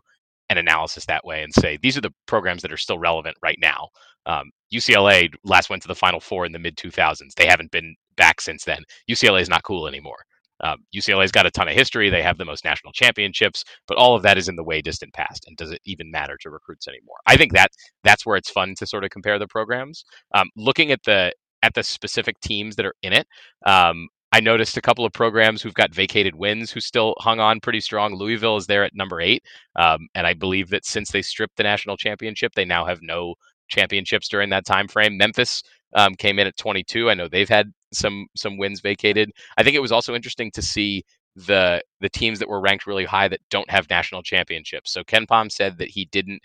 [0.50, 3.60] an analysis that way and say these are the programs that are still relevant right
[3.62, 3.88] now.
[4.26, 7.96] Um, ucla last went to the final four in the mid 2000s they haven't been
[8.18, 8.84] back since then.
[9.10, 10.18] Ucla is not cool anymore
[10.62, 12.10] um, UCLA's got a ton of history.
[12.10, 15.14] They have the most national championships, but all of that is in the way distant
[15.14, 15.46] past.
[15.48, 17.18] And does it even matter to recruits anymore?
[17.26, 17.72] I think that
[18.04, 20.04] that's where it's fun to sort of compare the programs.
[20.34, 23.28] Um, looking at the at the specific teams that are in it,
[23.66, 27.60] um, I noticed a couple of programs who've got vacated wins who still hung on
[27.60, 28.16] pretty strong.
[28.16, 29.44] Louisville is there at number eight,
[29.76, 33.36] um, and I believe that since they stripped the national championship, they now have no
[33.70, 35.18] championships during that time frame.
[35.18, 35.64] Memphis
[35.96, 37.10] um, came in at 22.
[37.10, 39.32] I know they've had some some wins vacated.
[39.58, 41.04] I think it was also interesting to see
[41.36, 44.92] the the teams that were ranked really high that don't have national championships.
[44.92, 46.42] So KenPom said that he didn't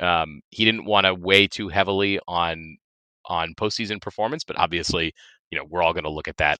[0.00, 2.76] um, he didn't want to weigh too heavily on
[3.26, 5.12] on postseason performance, but obviously,
[5.50, 6.58] you know, we're all going to look at that.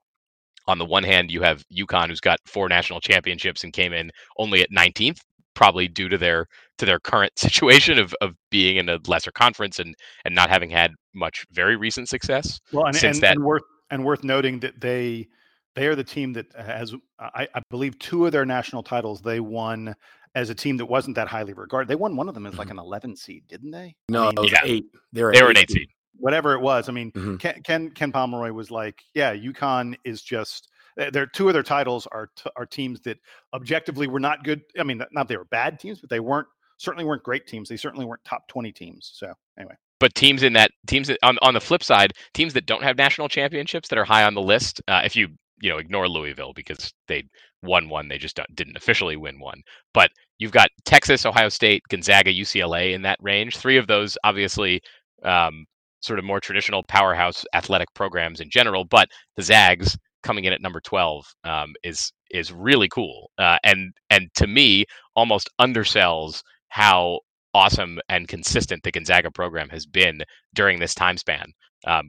[0.67, 4.11] On the one hand, you have UConn, who's got four national championships and came in
[4.39, 5.19] only at 19th,
[5.55, 6.47] probably due to their
[6.79, 10.71] to their current situation of of being in a lesser conference and and not having
[10.71, 12.61] had much very recent success.
[12.73, 15.29] Well, and, since and, that and worth and worth noting that they
[15.75, 19.41] they are the team that has I, I believe two of their national titles they
[19.41, 19.95] won
[20.37, 21.89] as a team that wasn't that highly regarded.
[21.89, 22.73] They won one of them as like Mhm.
[22.73, 23.95] an 11 seed, didn't they?
[24.09, 24.61] No, I it mean, was Yeah.
[24.65, 24.85] eight.
[25.13, 25.89] They were, they were an eight seed.
[26.17, 26.89] whatever it was.
[26.89, 27.39] I mean, Mhm.
[27.41, 30.69] Ken, Ken Ken Pomeroy was like, yeah, UConn is just
[31.01, 33.19] uh, their two of their titles are t- are teams that
[33.53, 34.63] objectively were not good.
[34.79, 36.47] I mean, not they were bad teams, but they weren't
[36.79, 37.69] certainly weren't great teams.
[37.69, 39.11] They certainly weren't top 20 teams.
[39.15, 42.83] So anyway, but teams in that teams on on the flip side, teams that don't
[42.83, 44.83] have national championships that are high on the list.
[44.87, 45.29] Uh, if you
[45.63, 47.23] you know ignore Louisville because they
[47.63, 49.63] won one, they just didn't officially win one.
[49.95, 53.57] But you've got Texas, Ohio State, Gonzaga, UCLA in that range.
[53.57, 54.83] Three of those obviously
[55.23, 55.65] um,
[56.03, 58.85] sort of more traditional powerhouse athletic programs in general.
[58.85, 63.95] But the Zags coming in at number twelve um, is is really cool, uh, and
[64.11, 64.85] and to me
[65.17, 67.21] almost undersells how
[67.55, 70.23] awesome and consistent the Gonzaga program has been
[70.55, 71.53] during this time span.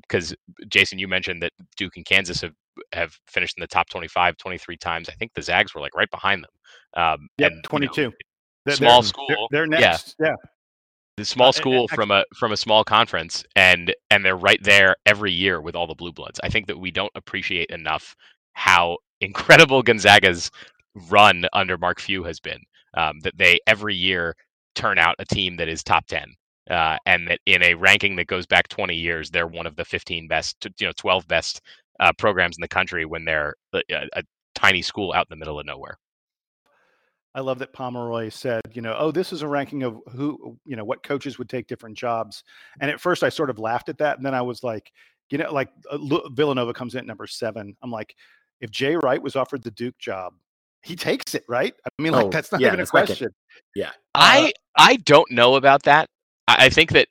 [0.01, 0.34] Because
[0.69, 2.53] Jason, you mentioned that Duke and Kansas have
[2.91, 5.08] have finished in the top 25 23 times.
[5.08, 6.51] I think the Zags were like right behind them.
[7.01, 8.13] Um, yep, and, you know, 22.
[8.65, 10.15] They're- small they're- school, They're, they're next.
[10.19, 10.36] Yeah.
[11.17, 14.62] the small Uh, school ex- from a from a small conference and and they're right
[14.63, 18.15] there every year with all the blue bloods i think that we don't appreciate enough
[18.53, 20.51] how incredible gonzaga's
[21.10, 22.60] run under mark few has been
[22.95, 24.36] um, that they every year
[24.76, 26.34] turn out a team that is top 10
[26.70, 29.86] uh, and that in a ranking that goes back 20 years they're one of the
[29.86, 31.62] 15 best you know 12 best
[32.00, 33.82] uh, programs in the country when they're a,
[34.14, 35.98] a, tiny school out in the middle of nowhere
[37.36, 40.78] I love that Pomeroy said, you know, oh, this is a ranking of who, you
[40.78, 42.46] know, what coaches would take different jobs.
[42.80, 44.16] And at first I sort of laughed at that.
[44.16, 44.94] And then I was like,
[45.30, 45.98] you know, like uh,
[46.30, 47.76] Villanova comes in at number seven.
[47.82, 48.16] I'm like,
[48.62, 50.34] if Jay Wright was offered the Duke job,
[50.86, 51.74] he takes it, right?
[51.86, 53.06] I mean, like, Oh, that's not yeah, even a the second.
[53.08, 53.30] question.
[53.76, 53.91] Yeah.
[54.13, 56.08] I I don't know about that.
[56.48, 57.08] I, I think that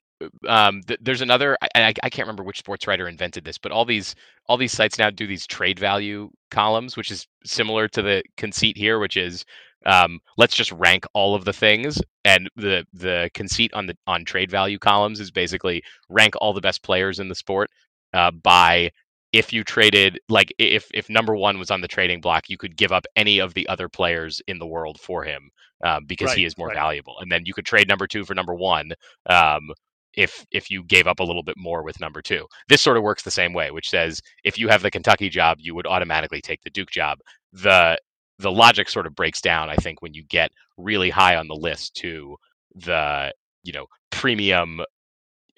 [0.48, 1.56] um, th- there's another.
[1.60, 4.14] I, I I can't remember which sports writer invented this, but all these
[4.46, 8.76] all these sites now do these trade value columns, which is similar to the conceit
[8.76, 9.44] here, which is
[9.87, 12.00] um, let's just rank all of the things.
[12.24, 16.60] And the the conceit on the on trade value columns is basically rank all the
[16.60, 17.68] best players in the sport
[18.14, 18.90] uh, by
[19.34, 22.76] if you traded like if if number one was on the trading block, you could
[22.76, 25.50] give up any of the other players in the world for him
[25.84, 26.76] um, because he is more right.
[26.76, 27.16] valuable.
[27.18, 28.92] And then you could trade number two for number one
[29.26, 29.72] um,
[30.14, 32.46] if if you gave up a little bit more with number two.
[32.68, 35.58] This sort of works the same way, which says if you have the Kentucky job,
[35.60, 37.18] you would automatically take the Duke job.
[37.52, 37.98] The
[38.38, 41.56] the logic sort of breaks down, I think, when you get really high on the
[41.56, 42.36] list to
[42.76, 43.32] the
[43.64, 44.80] you know premium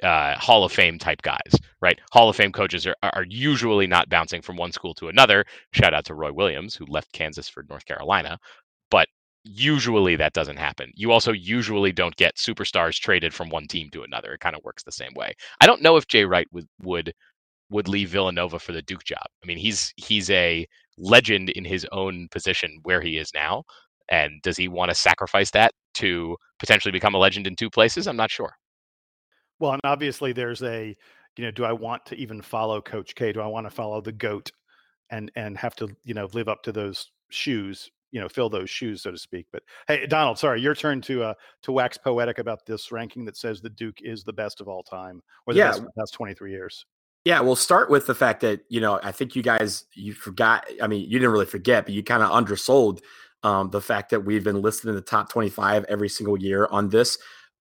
[0.03, 1.99] uh, Hall of Fame type guys, right?
[2.13, 5.45] Hall of Fame coaches are, are usually not bouncing from one school to another.
[5.73, 8.39] Shout out to Roy Williams, who left Kansas for North Carolina.
[8.91, 9.09] But
[9.45, 10.91] usually that doesn't happen.
[10.95, 14.33] You also usually don't get superstars traded from one team to another.
[14.35, 15.33] It kind of works the same way.
[15.61, 17.13] I don't know if Jay Wright would would
[17.71, 19.25] would leave Villanova for the Duke job.
[19.43, 20.67] I mean, he's he's a
[20.99, 23.65] legend in his own position where he is now.
[24.09, 28.07] And does he want to sacrifice that to potentially become a legend in two places?
[28.07, 28.53] I'm not sure.
[29.59, 30.95] Well, and obviously there's a,
[31.37, 33.33] you know, do I want to even follow Coach K?
[33.33, 34.51] Do I want to follow the goat
[35.11, 38.71] and and have to, you know, live up to those shoes, you know, fill those
[38.71, 39.47] shoes, so to speak.
[39.53, 43.37] But hey, Donald, sorry, your turn to uh to wax poetic about this ranking that
[43.37, 45.69] says the Duke is the best of all time or the Yeah.
[45.69, 46.87] best of the past 23 years.
[47.25, 50.67] Yeah, we'll start with the fact that you know I think you guys you forgot.
[50.81, 53.03] I mean, you didn't really forget, but you kind of undersold
[53.43, 56.89] um, the fact that we've been listed in the top twenty-five every single year on
[56.89, 57.19] this.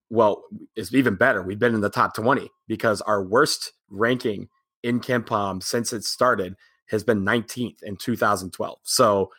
[0.10, 0.44] Well,
[0.76, 1.42] it's even better.
[1.42, 4.50] We've been in the top twenty because our worst ranking
[4.84, 6.56] in KenPom since it started
[6.90, 8.78] has been 19th in 2012.
[8.84, 9.32] So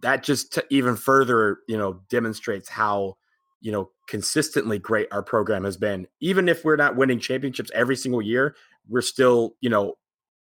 [0.00, 3.16] that just t- even further, you know, demonstrates how
[3.60, 6.06] you know consistently great our program has been.
[6.20, 8.54] Even if we're not winning championships every single year,
[8.88, 9.94] we're still, you know,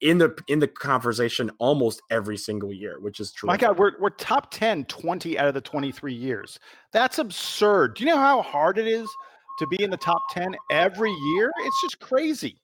[0.01, 3.47] in the in the conversation almost every single year, which is true.
[3.47, 6.59] My God, we're we're top 10 20 out of the 23 years.
[6.91, 7.95] That's absurd.
[7.95, 9.09] Do you know how hard it is
[9.59, 11.51] to be in the top 10 every year?
[11.65, 12.59] It's just crazy.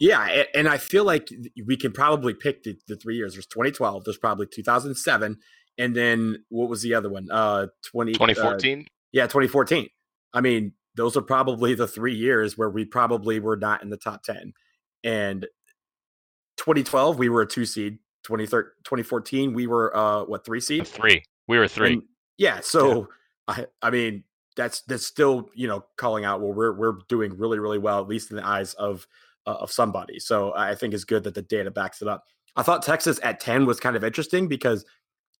[0.00, 1.28] Yeah, and I feel like
[1.66, 3.32] we can probably pick the, the three years.
[3.34, 5.38] There's 2012, there's probably 2007,
[5.76, 7.28] and then what was the other one?
[7.30, 8.86] Uh 20 uh, 2014.
[9.12, 9.88] yeah, 2014.
[10.34, 13.96] I mean, those are probably the three years where we probably were not in the
[13.96, 14.52] top 10.
[15.04, 15.46] And
[16.58, 17.98] 2012, we were a two seed.
[18.24, 20.86] 2013, 2014, we were uh what three A seed?
[20.86, 21.22] three.
[21.48, 21.94] We were three.
[21.94, 22.02] And
[22.36, 23.08] yeah, so
[23.48, 24.22] I I mean
[24.58, 28.08] that's that's still you know calling out well we're we're doing really really well at
[28.08, 29.06] least in the eyes of
[29.46, 30.18] uh, of somebody.
[30.18, 32.24] So I think it's good that the data backs it up.
[32.54, 34.84] I thought Texas at 10 was kind of interesting because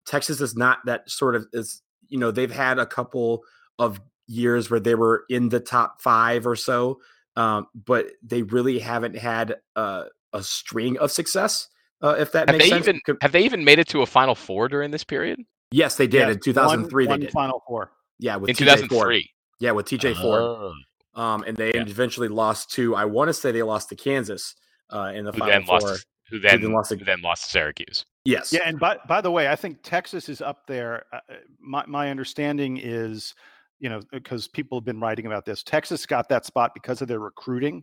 [0.06, 3.44] Texas is not that sort of is you know, they've had a couple
[3.78, 7.00] of years where they were in the top five or so,
[7.36, 11.68] um, but they really haven't had a, a string of success.
[12.00, 12.88] Uh, if that have makes they sense.
[12.88, 15.40] even have they even made it to a Final Four during this period?
[15.70, 17.06] Yes, they did Yes, in 2003.
[17.06, 17.30] one, they one did.
[17.32, 17.90] Final Four.
[18.18, 18.88] Yeah, with In TJ Ford.
[18.90, 19.30] 2003.
[19.60, 20.40] Yeah, with TJ Ford.
[20.42, 20.72] Oh.
[21.14, 21.82] Um, and they Yeah.
[21.82, 22.94] eventually lost to.
[22.94, 24.54] I want to say they lost to Kansas
[24.90, 25.80] uh, in the Who final then four.
[25.80, 26.06] lost?
[26.30, 28.04] Who then then lost who to- then lost to Syracuse?
[28.24, 28.52] Yes.
[28.52, 31.06] Yeah, and by by the way, I think Texas is up there.
[31.12, 33.34] Uh, uh, my my understanding is,
[33.80, 35.62] you know, because people have been writing about this.
[35.62, 37.82] Texas got that spot because of their recruiting.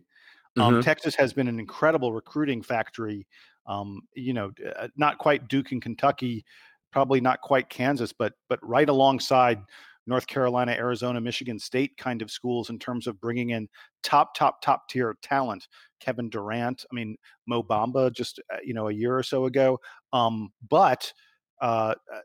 [0.58, 0.82] Um, Mhm.
[0.84, 3.26] Texas has been an incredible recruiting factory.
[3.66, 6.44] Um, you know, uh, not quite Duke and Kentucky,
[6.92, 9.60] probably not quite Kansas, but but right alongside
[10.06, 13.68] North Carolina, Arizona, Michigan State kind of schools in terms of bringing in
[14.02, 15.66] top, top, top tier talent.
[16.00, 17.16] Kevin Durant, I mean
[17.46, 19.78] Mo Bamba, just uh, you know a year or so ago.
[20.12, 21.12] Um, but
[21.60, 22.20] uh, uh,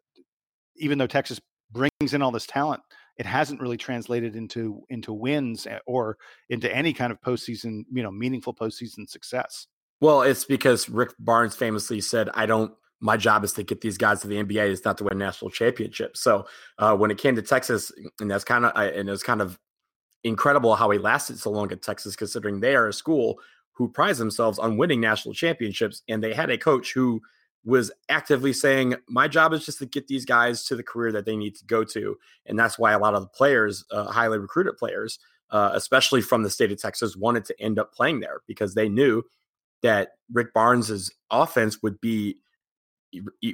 [0.76, 1.40] even though Texas
[1.72, 2.82] brings in all this talent,
[3.18, 6.18] it hasn't really translated into into wins uh, or
[6.50, 9.68] into any kind of postseason, you know, meaningful postseason success.
[10.00, 12.74] Well, it's because Rick Barnes famously said, "I don't.
[13.02, 14.72] My job is to get these guys to the NBA.
[14.72, 16.46] It's not to win national championships." So
[16.78, 19.60] uh, when it came to Texas, and that's kind of and it was kind of
[20.24, 23.40] incredible how he lasted so long at Texas, considering they are a school
[23.74, 27.22] who prides themselves on winning national championships, and they had a coach who
[27.64, 31.26] was actively saying, "My job is just to get these guys to the career that
[31.26, 34.38] they need to go to," and that's why a lot of the players, uh, highly
[34.38, 35.20] recruited players,
[35.52, 38.90] uh, especially from the state of Texas, wanted to end up playing there because they
[38.90, 39.24] knew
[39.82, 42.38] that Rick Barnes's offense would be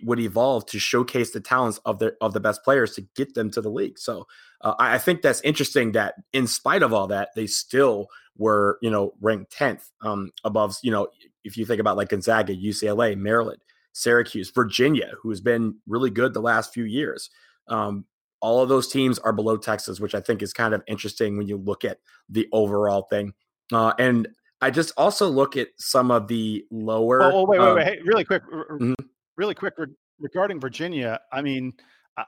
[0.04, 3.50] would evolve to showcase the talents of the of the best players to get them
[3.52, 3.98] to the league.
[3.98, 4.28] So
[4.62, 8.78] uh, I, I think that's interesting that in spite of all that, they still were
[8.82, 11.08] you know ranked tenth um, above you know
[11.43, 13.62] if you think about like Gonzaga, UCLA, Maryland,
[13.93, 17.30] Syracuse, Virginia, who's been really good the last few years.
[17.67, 18.06] Um,
[18.39, 21.48] all of those teams are below Texas, which I think is kind of interesting when
[21.48, 23.34] you look at the overall thing.
[23.74, 24.28] Uh, and
[24.62, 27.24] I just also look at some of the lower.
[27.24, 27.86] Oh, oh, wait, wait, um, wait.
[27.86, 28.96] Hey, really quick, Mhm.
[29.38, 29.88] Really quick re-
[30.19, 31.19] regarding Virginia.
[31.32, 31.73] I mean,
[32.17, 32.23] uh,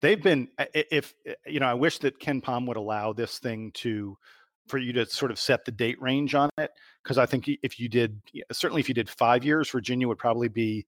[0.00, 0.48] they've been.
[0.58, 4.16] i- If uh, you know, I wish that KenPom would allow this thing to,
[4.68, 6.70] for you to sort of set the date range on it,
[7.02, 8.20] because I think if you did,
[8.52, 10.86] certainly if you did five years, Virginia would probably be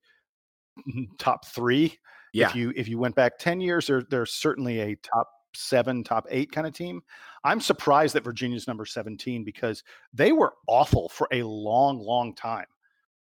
[0.88, 1.96] mm, top three.
[2.33, 2.48] Yeah.
[2.48, 6.27] If you if you went back ten years, they're they're certainly a top seven, top
[6.31, 7.03] eight kind of team.
[7.44, 9.83] I'm surprised that Virginia's number 17 because
[10.14, 12.64] they were awful for a long, long time.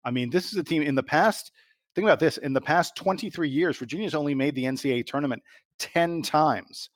[0.04, 1.52] I mean, this is a team in the past.
[1.96, 5.42] Think about this: in the past 23 years, Virginia's only made the NCAA tournament
[5.78, 6.90] 10 times.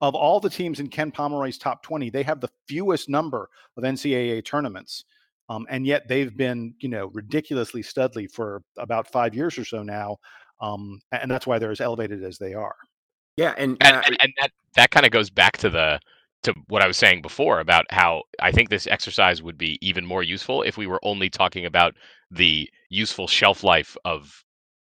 [0.00, 3.84] Of all the teams in Ken Pomeroy's top 20, they have the fewest number of
[3.84, 5.04] NCAA tournaments,
[5.48, 9.82] um, and yet they've been, you know, ridiculously studly for about five years or so
[9.82, 10.16] now,
[10.60, 12.76] um, and that's why they're as elevated as they are.
[13.36, 16.00] Yeah, and, and, uh, and, and that that kind of goes back to the
[16.42, 20.06] to what I was saying before about how I think this exercise would be even
[20.06, 21.94] more useful if we were only talking about
[22.30, 24.44] the useful shelf life of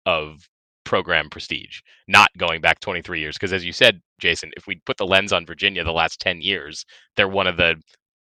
[0.07, 0.47] of
[0.85, 3.35] program prestige, not going back 23 years.
[3.35, 6.41] Because as you said, Jason, if we put the lens on Virginia the last 10
[6.41, 7.75] years, they're one of the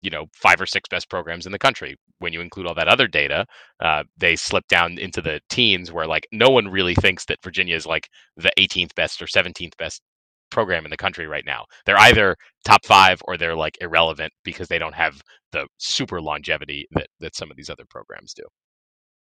[0.03, 1.97] you know five or six best programs in the country.
[2.19, 3.45] When you include all that other data,
[3.81, 7.77] uh, they slip down into the teens where like no one really thinks that Virginia
[7.77, 10.01] is like the 18th best or 17th best
[10.51, 11.65] program in the country right now.
[11.85, 15.21] They're either top five or they're like irrelevant because they don't have
[15.53, 18.45] the super longevity that that some of these other programs do.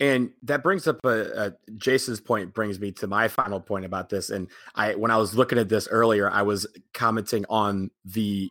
[0.00, 4.08] And that brings up a, a Jason's point brings me to my final point about
[4.08, 4.30] this.
[4.30, 8.48] And I, when I was looking at this earlier, I was commenting on the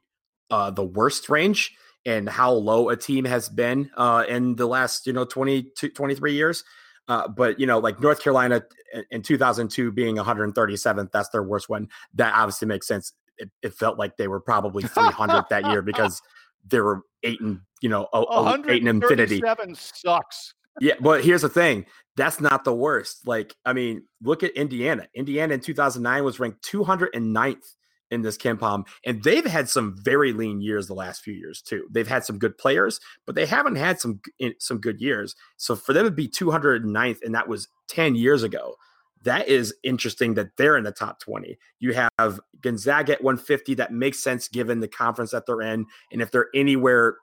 [0.49, 1.73] uh, the worst range
[2.05, 6.33] and how low a team has been uh, in the last you know 22 23
[6.33, 6.63] years.
[7.07, 8.61] Uh, but you know, like North Carolina
[8.93, 11.87] in- in 2002 being 137th, that's their worst one.
[12.15, 13.13] That obviously makes sense.
[13.37, 16.21] It, it felt like they were probably 300 that year because
[16.67, 19.39] they were eight and you know oh, oh, eight and infinity.
[19.39, 20.53] Seven sucks.
[20.79, 21.85] Yeah, but here's the thing.
[22.15, 23.27] That's not the worst.
[23.27, 25.07] Like, I mean, look at Indiana.
[25.13, 27.75] Indiana in 2009 was ranked 209th
[28.09, 31.87] in this KenPom, and they've had some very lean years the last few years too.
[31.91, 34.21] They've had some good players, but they haven't had some
[34.59, 35.35] some good years.
[35.57, 38.75] So for them to be 209th, and that was 10 years ago,
[39.23, 41.57] that is interesting that they're in the top 20.
[41.79, 43.73] You have Gonzaga at 150.
[43.75, 47.17] That makes sense given the conference that they're in, and if they're anywhere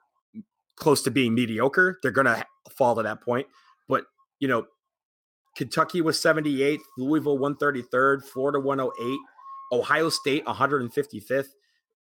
[0.75, 3.47] close to being mediocre, they're going to fall to that point.
[3.87, 4.05] But,
[4.39, 4.65] you know,
[5.55, 9.19] Kentucky was 78th, Louisville 133rd, Florida 108,
[9.71, 11.47] Ohio State 155th,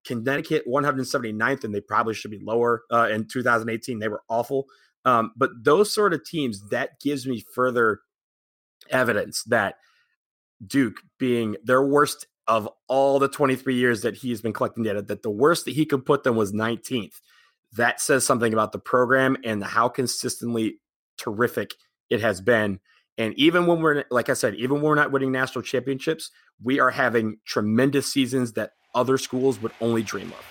[0.06, 2.84] Connecticut 179th, and they probably should be lower.
[2.92, 4.68] Uh, in 2018, they were awful.
[5.06, 8.00] Um, but those sort of teams, that gives me further
[8.90, 9.76] evidence that
[10.66, 15.24] Duke being their worst of all the 23 years that he's been collecting data, that
[15.24, 17.14] the worst that he could put them was 19th.
[17.78, 20.80] That says something about the program and how consistently
[21.18, 21.74] terrific
[22.10, 22.80] it has been.
[23.18, 26.80] And even when we're, like I said, even when we're not winning national championships, we
[26.80, 30.46] are having tremendous seasons that other schools would only dream of.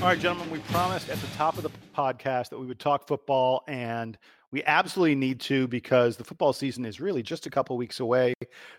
[0.00, 3.06] All right, gentlemen, we promised at the top of the podcast that we would talk
[3.08, 4.18] football, and
[4.54, 8.34] we absolutely need to because the football season is really just a couple weeks away.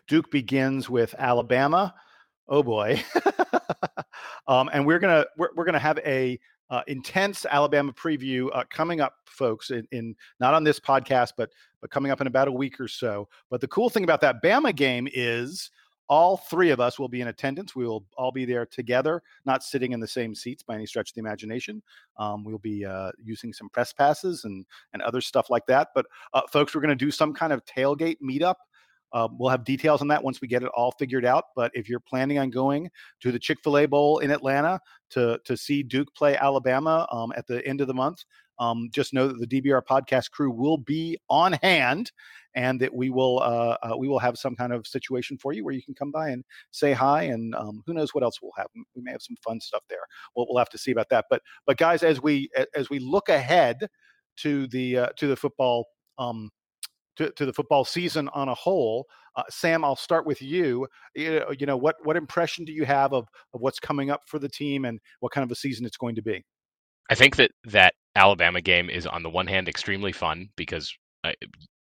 [0.08, 1.94] Duke begins with Alabama.
[2.48, 3.04] Oh boy,
[4.48, 9.02] um, and we're gonna we're, we're gonna have a uh, intense Alabama preview uh, coming
[9.02, 9.70] up, folks.
[9.70, 11.50] In, in not on this podcast, but
[11.82, 13.28] but coming up in about a week or so.
[13.50, 15.72] But the cool thing about that Bama game is
[16.08, 17.76] all three of us will be in attendance.
[17.76, 21.10] We will all be there together, not sitting in the same seats by any stretch
[21.10, 21.82] of the imagination.
[22.18, 25.90] Um, we'll be uh, using some press passes and and other stuff like that.
[25.96, 28.56] But uh, folks, we're going to do some kind of tailgate meetup.
[29.14, 31.46] Uh, we'll have details on that once we get it all figured out.
[31.56, 32.90] But if you're planning on going
[33.22, 34.80] to the Chick Fil A Bowl in Atlanta
[35.12, 38.26] to to see Duke play Alabama um, at the end of the month,
[38.60, 42.12] um, just know that the DBR podcast crew will be on hand
[42.56, 45.64] and that we will uh, uh, we will have some kind of situation for you
[45.64, 48.52] where you can come by and say hi and um, who knows what else we'll
[48.58, 50.00] have we may have some fun stuff there
[50.36, 53.30] we'll, we'll have to see about that but but guys as we as we look
[53.30, 53.88] ahead
[54.38, 55.86] to the uh, to the football
[56.18, 56.50] um,
[57.18, 59.08] to, to the football season on a whole.
[59.36, 60.88] Uh, Sam, I'll start with you.
[61.14, 61.40] you.
[61.40, 64.40] know, you know what what impression do you have of, of what's coming up for
[64.40, 66.44] the team and what kind of a season it's going to be?
[67.10, 70.94] I think that that Alabama game is on the one hand extremely fun because
[71.24, 71.32] uh,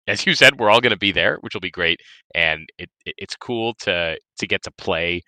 [0.08, 2.00] as you said, we're all going to be there, which will be great,
[2.36, 5.22] and it, it, it's cool to to get to play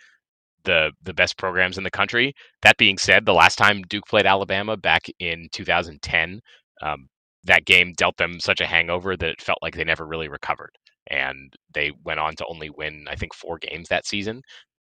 [0.66, 2.34] the the best programs in the country.
[2.62, 6.42] That being said, the last time Duke played Alabama back in 2010,
[6.82, 7.08] um,
[7.46, 10.72] that game dealt them such a hangover that it felt like they never really recovered,
[11.10, 14.42] and they went on to only win I think four games that season.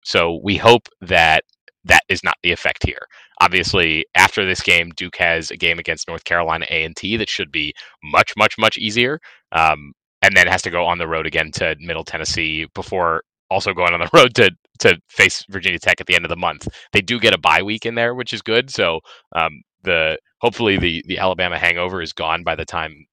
[0.03, 1.43] So we hope that
[1.85, 3.07] that is not the effect here.
[3.39, 7.29] Obviously, after this game, Duke has a game against North Carolina A and T that
[7.29, 7.73] should be
[8.03, 9.19] much, much, much easier,
[9.51, 13.73] um, and then has to go on the road again to Middle Tennessee before also
[13.73, 16.67] going on the road to to face Virginia Tech at the end of the month.
[16.91, 18.71] They do get a bye week in there, which is good.
[18.71, 18.99] So
[19.35, 23.05] um, the hopefully the the Alabama hangover is gone by the time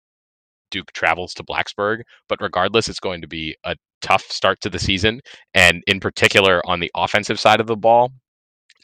[0.70, 2.02] Duke travels to Blacksburg.
[2.28, 5.20] But regardless, it's going to be a tough start to the season,
[5.54, 8.12] and in particular on the offensive side of the ball,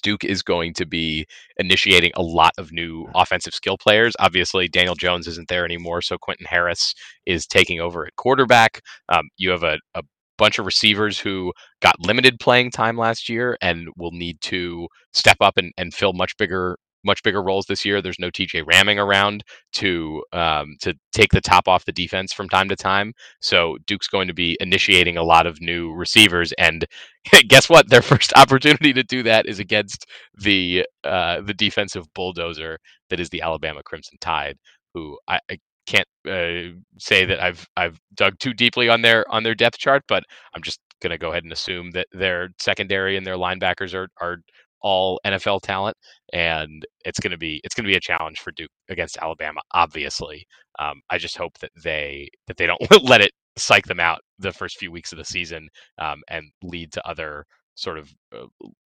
[0.04, 1.26] Duke is going to be
[1.56, 4.14] initiating a lot of new offensive skill players.
[4.20, 6.94] Obviously, Daniel Jones isn't there anymore, so Quentin Harris
[7.26, 8.80] is taking over at quarterback.
[9.08, 10.02] Um, you have a, a
[10.36, 15.38] bunch of receivers who got limited playing time last year and will need to step
[15.40, 18.00] up and, and fill much bigger much bigger roles this year.
[18.00, 19.44] There's no TJ Rahming around
[19.74, 23.12] to um, to take the top off the defense from time to time.
[23.40, 26.84] So Duke's going to be initiating a lot of new receivers, and
[27.48, 27.88] guess what?
[27.88, 32.78] Their first opportunity to do that is against the uh, the defensive bulldozer
[33.10, 34.56] that is the Alabama Crimson Tide,
[34.94, 39.42] who I, I can't uh, say that I've I've dug too deeply on their on
[39.42, 40.24] their depth chart, but
[40.54, 44.38] I'm just gonna go ahead and assume that their secondary and their linebackers are are
[44.84, 45.96] all NFL talent,
[46.32, 49.60] and it's going to be it's going to be a challenge for Duke against Alabama.
[49.72, 50.46] Obviously,
[50.78, 54.52] um, I just hope that they that they don't let it psych them out the
[54.52, 55.68] first few weeks of the season
[55.98, 58.46] um, and lead to other sort of uh,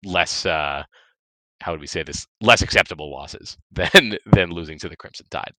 [0.04, 0.82] less uh,
[1.60, 5.52] how would we say this less acceptable losses than than losing to the Crimson Tide.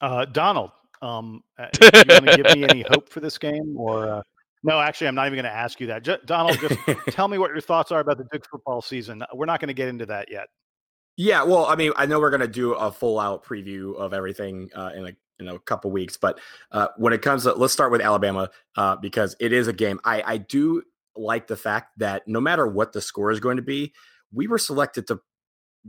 [0.00, 0.70] Uh, Donald,
[1.02, 4.22] um, uh, do you want to give me any hope for this game, or uh,
[4.62, 6.02] no, actually, I'm not even going to ask you that.
[6.02, 6.78] J- Donald, just
[7.14, 9.22] tell me what your thoughts are about the Duke football season.
[9.34, 10.48] We're not going to get into that yet.
[11.16, 14.12] Yeah, well, I mean, I know we're going to do a full out preview of
[14.12, 16.38] everything uh, in a in a couple weeks, but
[16.72, 19.98] uh, when it comes to let's start with Alabama uh, because it is a game.
[20.04, 20.82] I I do
[21.16, 23.92] like the fact that no matter what the score is going to be,
[24.32, 25.20] we were selected to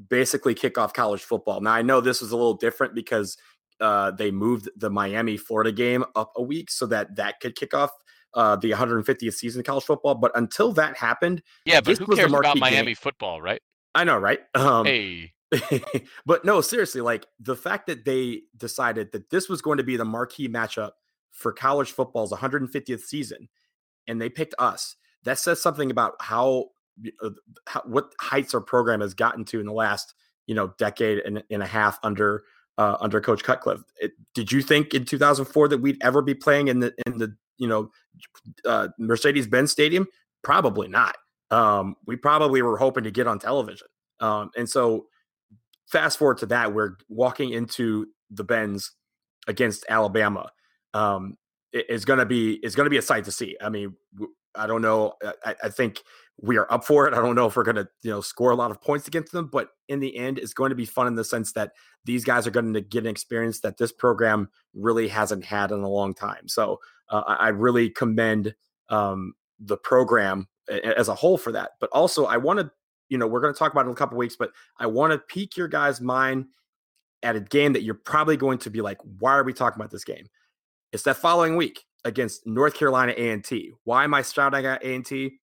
[0.10, 1.62] basically kick off college football.
[1.62, 3.38] Now I know this is a little different because
[3.80, 7.74] uh, they moved the Miami Florida game up a week so that that could kick
[7.74, 7.92] off
[8.34, 10.16] uh, the 150th season of college football.
[10.16, 12.96] But until that happened, yeah, but who cares about Miami game.
[12.96, 13.62] football, right?
[13.94, 14.40] I know, right?
[14.56, 15.34] Um, hey.
[16.26, 19.98] but no, seriously, like the fact that they decided that this was going to be
[19.98, 20.92] the marquee matchup
[21.32, 23.50] for college football's 150th season,
[24.08, 24.96] and they picked us.
[25.24, 26.70] That says something about how,
[27.22, 27.32] uh,
[27.68, 30.14] how what heights our program has gotten to in the last
[30.48, 32.44] you know decade and, and a half under
[32.78, 33.84] uh, under Coach Cutcliffe.
[34.00, 37.36] It, did you think in 2004 that we'd ever be playing in the in the
[37.62, 37.92] you know,
[38.66, 40.08] uh, Mercedes Benz Stadium?
[40.42, 41.16] Probably not.
[41.52, 43.88] Um, we probably were hoping to get on television.
[44.20, 45.06] Um, and so
[45.86, 48.92] fast forward to that, we're walking into the Benz
[49.48, 50.50] against Alabama.
[50.94, 51.38] Um,
[51.72, 53.56] is going to be going to be a sight to see.
[53.62, 53.96] I mean,
[54.56, 55.14] I don't know.
[55.46, 56.02] I, I, think
[56.42, 57.14] we are up for it.
[57.14, 59.50] I don't know if we're to you know score a lot of points against them,
[59.50, 61.72] but in the end, it's going to be fun in the sense that
[62.04, 65.80] these guys are going to get an experience that this program really hasn't had in
[65.80, 66.48] a long time.
[66.48, 66.80] So
[67.12, 68.56] uh, I really commend
[68.90, 71.72] um, the program as a whole for that.
[71.80, 72.72] But also, I want to
[73.12, 75.12] you know, we're going to talk about it in a couple weeks, but I want
[75.12, 76.46] to pique your guys' mind
[77.22, 79.92] at a game that you're probably going to be like, why are we talking about
[79.92, 80.28] this game?
[80.94, 83.74] It's that following week against North Carolina A&T.
[83.84, 85.40] Why am I shouting at A&T?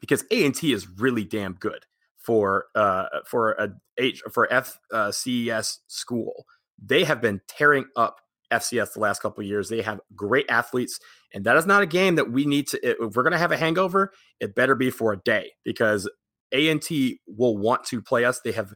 [0.00, 1.84] Because A&T is really damn good
[2.16, 6.46] for uh for a H for FCS school.
[6.84, 8.20] They have been tearing up
[8.50, 9.68] FCS the last couple of years.
[9.68, 10.98] They have great athletes,
[11.34, 12.78] and that is not a game that we need to.
[12.82, 16.08] If we're going to have a hangover, it better be for a day because
[16.52, 18.40] a&T will want to play us.
[18.40, 18.72] They have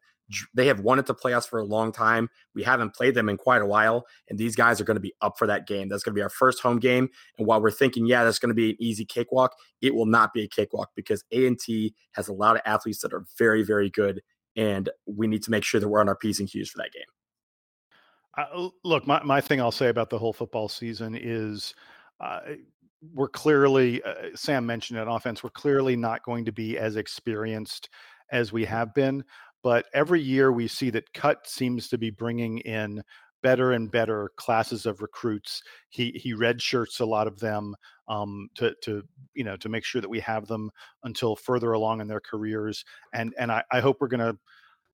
[0.55, 2.29] they have wanted to play us for a long time.
[2.55, 5.15] We haven't played them in quite a while, and these guys are going to be
[5.21, 5.89] up for that game.
[5.89, 7.09] That's going to be our first home game.
[7.39, 10.33] And while we're thinking, yeah, that's going to be an easy cakewalk, it will not
[10.33, 14.23] be a cakewalk because A&T has a lot of athletes that are very, very good,
[14.57, 16.93] and we need to make sure that we're on our p's and q's for that
[16.93, 17.03] game.
[18.37, 21.75] Uh, look, my, my thing I'll say about the whole football season is
[22.21, 22.41] uh,
[23.15, 25.43] we're clearly uh, Sam mentioned it offense.
[25.43, 27.91] We're clearly not going to be as experienced
[28.31, 29.25] as we have been,
[29.63, 33.03] but every year we see that Cut seems to be bringing in
[33.43, 35.63] better and better classes of recruits.
[35.91, 37.75] He he redshirts a lot of them
[38.09, 39.03] um, to to
[39.35, 40.71] you know to make sure that we have them
[41.05, 42.85] until further along in their careers.
[43.13, 44.39] And and I, I hope we're going to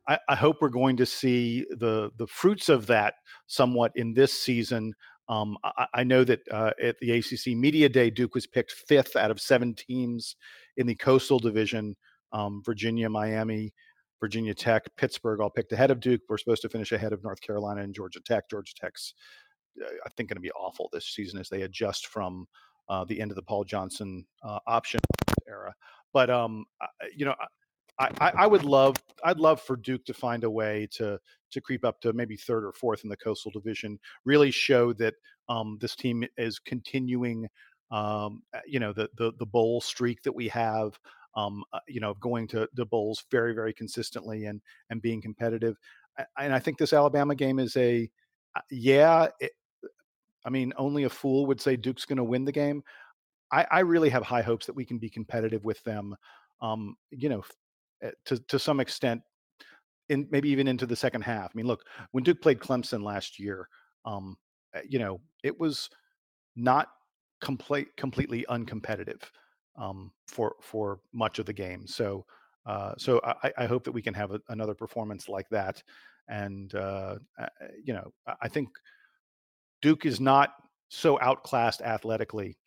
[0.09, 3.15] I, I, hope we're going to see the the fruits of that
[3.47, 4.95] somewhat in this season
[5.29, 9.15] um, I, I, know that uh, at the ACC Media Day, Duke was picked fifth
[9.15, 10.37] out of seven teams
[10.79, 11.97] in the Coastal Division.
[12.33, 13.75] Um, Virginia, Miami,
[14.21, 16.23] Virginia Tech, Pittsburgh all picked ahead of Duke.
[16.29, 18.49] We're supposed to finish ahead of North Carolina and Georgia Tech.
[18.49, 19.13] Georgia Tech's,
[19.83, 22.47] uh, I think, going to be awful this season as they adjust from
[22.89, 25.01] uh, the end of the Paul Johnson uh, option
[25.47, 25.75] era.
[26.15, 26.65] But um,
[27.15, 27.35] you know,
[27.99, 31.19] I, I, would love I'd love for Duke to find a way to
[31.51, 33.99] to creep up to maybe third or fourth in the Coastal Division.
[34.25, 35.15] Really show that
[35.49, 37.49] um, this team is continuing,
[37.91, 40.99] um, uh, you know, the the the bowl streak that we have.
[41.35, 45.77] Um, uh, you know, going to the bowls very very consistently and and being competitive.
[46.37, 48.09] And I think this Alabama game is a
[48.57, 49.29] uh, yeah.
[49.41, 49.53] It,
[50.45, 52.83] I mean, only a fool would say Duke's going to win the game.
[53.53, 56.15] I, I, really have high hopes that we can be competitive with them.
[56.61, 57.43] Um, you know,
[58.27, 59.23] to to some extent
[60.09, 61.51] in maybe even into the second half.
[61.53, 63.69] I mean, look, when Duke played Clemson last year,
[64.05, 64.37] um,
[64.75, 65.91] eh, you know, it was
[66.57, 66.89] not
[67.41, 69.23] complete completely uncompetitive
[69.77, 71.87] um, for for much of the game.
[71.87, 72.25] So
[72.67, 75.83] uh, so I, I, hope that we can have a, another performance like that.
[76.29, 77.17] And uh,
[77.83, 78.69] you know, I think
[79.81, 80.51] Duke is not
[80.91, 82.59] so outclassed athletically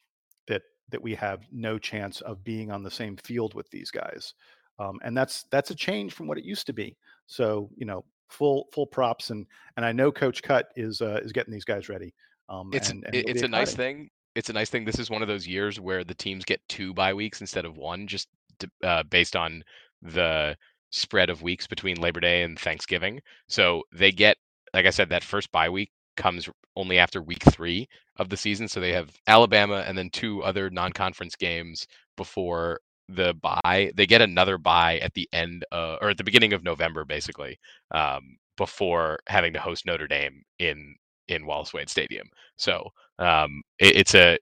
[0.48, 4.34] that that we have no chance of being on the same field with these guys
[4.80, 6.98] um, and that's that's a change from what it used to be.
[7.28, 9.46] So you know, full full props and
[9.78, 12.14] and I know Coach Cut is uh, is getting these guys ready.
[12.50, 14.10] Um, it's and, and it's a nice thing.
[14.36, 14.86] It's a nice thing.
[14.86, 17.78] This is one of those years where the teams get two bye weeks instead of
[17.78, 18.28] one, just
[18.60, 19.64] to, uh, based on
[20.02, 20.56] the
[20.92, 23.22] spread of weeks between Labor Day and Thanksgiving.
[23.48, 24.38] So they get,
[24.74, 28.68] like I said, that first bye week comes only after week three of the season.
[28.68, 32.80] So they have Alabama and then two other non-conference games before
[33.16, 33.92] the buy.
[33.96, 37.60] They get another buy at the end uh, or at the beginning of November, basically,
[37.92, 40.96] um, before having to host Notre Dame in
[41.28, 42.28] in Wallace Wade Stadium.
[42.58, 42.90] So
[43.20, 44.38] um, it, it's a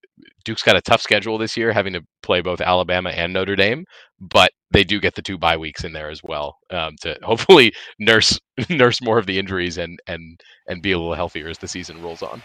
[0.45, 3.85] Duke's got a tough schedule this year, having to play both Alabama and Notre Dame,
[4.19, 7.73] but they do get the two bye weeks in there as well um, to hopefully
[7.99, 8.39] nurse
[8.69, 12.01] nurse more of the injuries and and and be a little healthier as the season
[12.01, 12.41] rolls on.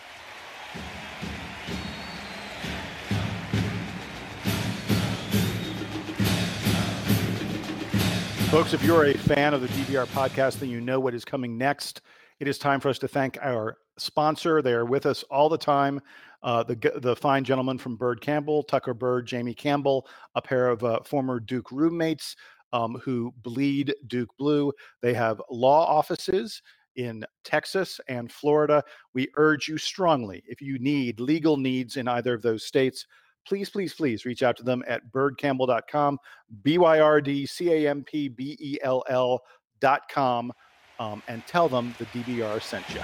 [8.55, 11.59] Folks, if you're a fan of the DBR podcast, then you know what is coming
[11.59, 12.02] next.
[12.38, 14.62] It is time for us to thank our sponsor.
[14.62, 16.00] They are with us all the time.
[16.40, 20.84] Uh, the the fine gentleman from Byrd Campbell, Tucker Byrd, Jamie Campbell, a pair of
[20.84, 22.36] uh, former Duke roommates
[22.72, 24.72] um, who bleed Duke blue.
[25.02, 26.62] They have law offices
[26.94, 28.84] in Texas and Florida.
[29.14, 33.05] We urge you strongly, if you need legal needs in either of those states,
[33.47, 36.18] please, please, please reach out to them at byrdcampbell.com
[36.62, 40.53] B Y R D C A M P B E L L.com,
[40.99, 43.01] um, and tell them the DBR sent you.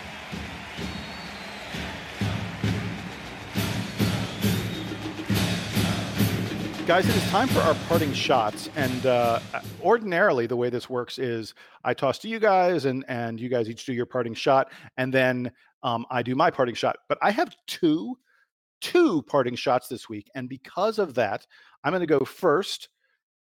[6.90, 8.68] guys, it is time for our parting shots.
[8.74, 9.38] And uh,
[9.80, 13.70] ordinarily, the way this works is I toss to you guys, and and you guys
[13.70, 15.52] each do your parting shot, and then
[15.84, 16.96] um, I do my parting shot.
[17.08, 18.18] But I have two
[18.80, 21.46] two parting shots this week, and because of that,
[21.84, 22.88] I'm going to go first.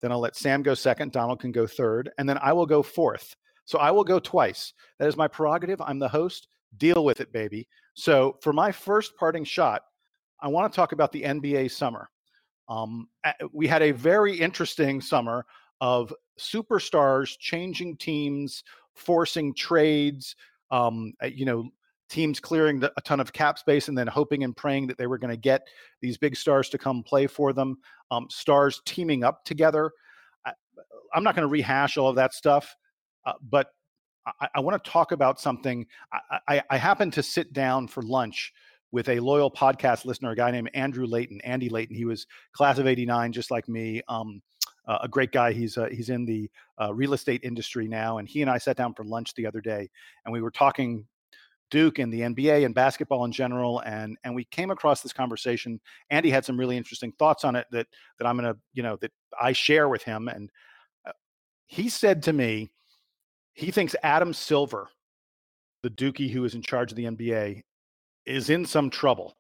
[0.01, 1.11] Then I'll let Sam go second.
[1.11, 3.35] Donald can go third, and then I will go fourth.
[3.65, 4.73] So I will go twice.
[4.99, 5.81] That is my prerogative.
[5.81, 6.47] I'm the host.
[6.77, 7.67] Deal with it, baby.
[7.95, 9.81] So for my first parting shot,
[10.39, 12.09] I want to talk about the NBA summer.
[12.69, 13.07] Um,
[13.51, 15.45] we had a very interesting summer
[15.81, 18.63] of superstars changing teams,
[18.93, 20.35] forcing trades,
[20.71, 21.69] um, you know,
[22.09, 25.17] teams clearing a ton of cap space and then hoping and praying that they were
[25.17, 25.67] going to get
[26.01, 27.77] these big stars to come play for them,
[28.11, 29.91] um, stars teaming up together.
[30.45, 30.53] I,
[31.15, 32.75] am not going to rehash all of that stuff,
[33.25, 33.67] uh, but
[34.25, 35.85] I, I want to talk about something.
[36.11, 38.53] I, I, I happened to sit down for lunch
[38.91, 41.41] with a loyal podcast listener, a guy named Andrew Layton.
[41.41, 41.95] Andy Layton.
[41.95, 44.01] He was class of '89, just like me.
[44.07, 44.41] Um,
[44.87, 45.51] uh, a great guy.
[45.51, 46.49] He's uh, he's in the
[46.81, 49.61] uh, real estate industry now, and he and I sat down for lunch the other
[49.61, 49.89] day,
[50.25, 51.05] and we were talking
[51.69, 55.79] Duke and the NBA and basketball in general, and and we came across this conversation.
[56.09, 57.87] Andy had some really interesting thoughts on it that
[58.17, 60.49] that I'm gonna you know that I share with him, and
[61.05, 61.11] uh,
[61.67, 62.71] he said to me,
[63.53, 64.89] he thinks Adam Silver,
[65.83, 67.63] the Dookie who is in charge of the NBA,
[68.25, 69.35] is in some trouble.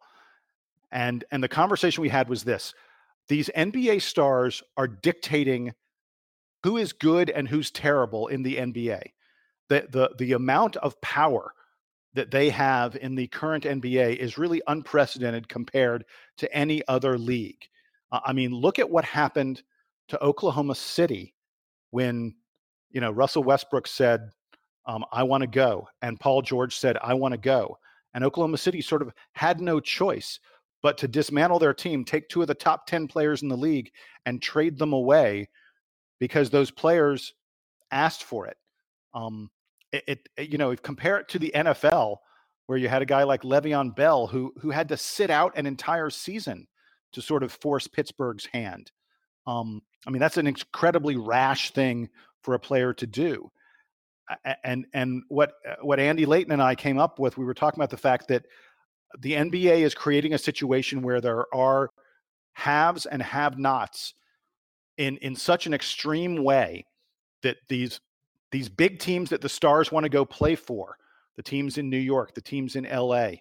[0.91, 2.73] And and the conversation we had was this.
[3.27, 5.73] These NBA stars are dictating
[6.63, 9.01] who is good and who's terrible in the NBA.
[9.69, 11.53] The the the amount of power
[12.17, 16.03] that they have in the current NBA is really unprecedented compared
[16.37, 17.67] to any other league.
[18.11, 19.63] Uh, I mean, look at what happened
[20.09, 21.33] to Oklahoma City
[21.91, 22.35] when
[22.91, 24.29] you know Russell Westbrook said,
[24.85, 27.77] um, "I want to go," and Paul George said, "I want to go,"
[28.17, 30.39] And Oklahoma City sort of had no choice
[30.81, 33.91] but to dismantle their team, take two of the top 10 players in the league
[34.25, 35.49] and trade them away
[36.19, 37.35] because those players
[37.91, 38.57] asked for it.
[39.13, 39.51] Um,
[39.91, 42.17] it, it, you know, if compare it to the NFL
[42.67, 45.65] where you had a guy like Le'Veon Bell who who had to sit out an
[45.65, 46.67] entire season
[47.13, 48.91] to sort of force Pittsburgh's hand.
[49.45, 52.09] Um, I mean, that's an incredibly rash thing
[52.43, 53.49] for a player to do
[54.63, 57.79] and and what uh, what Andy Layton and I came up with, we were talking
[57.79, 58.45] about the fact that
[59.19, 61.89] the NBA is creating a situation where there are
[62.53, 64.13] haves and have-nots
[64.97, 66.85] in in such an extreme way
[67.43, 67.99] that these
[68.51, 70.97] these big teams that the stars want to go play for,
[71.35, 73.31] the teams in New York, the teams in LA,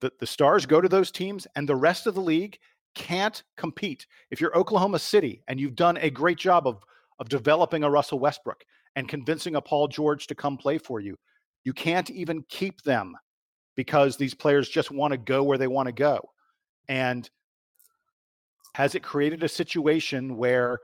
[0.00, 2.58] the, the stars go to those teams and the rest of the league
[2.94, 4.06] can't compete.
[4.30, 6.84] If you're Oklahoma City and you've done a great job of
[7.20, 8.64] of developing a Russell Westbrook
[8.96, 11.16] and convincing a Paul George to come play for you.
[11.64, 13.14] You can't even keep them
[13.76, 16.30] because these players just want to go where they want to go.
[16.88, 17.28] And
[18.74, 20.80] has it created a situation where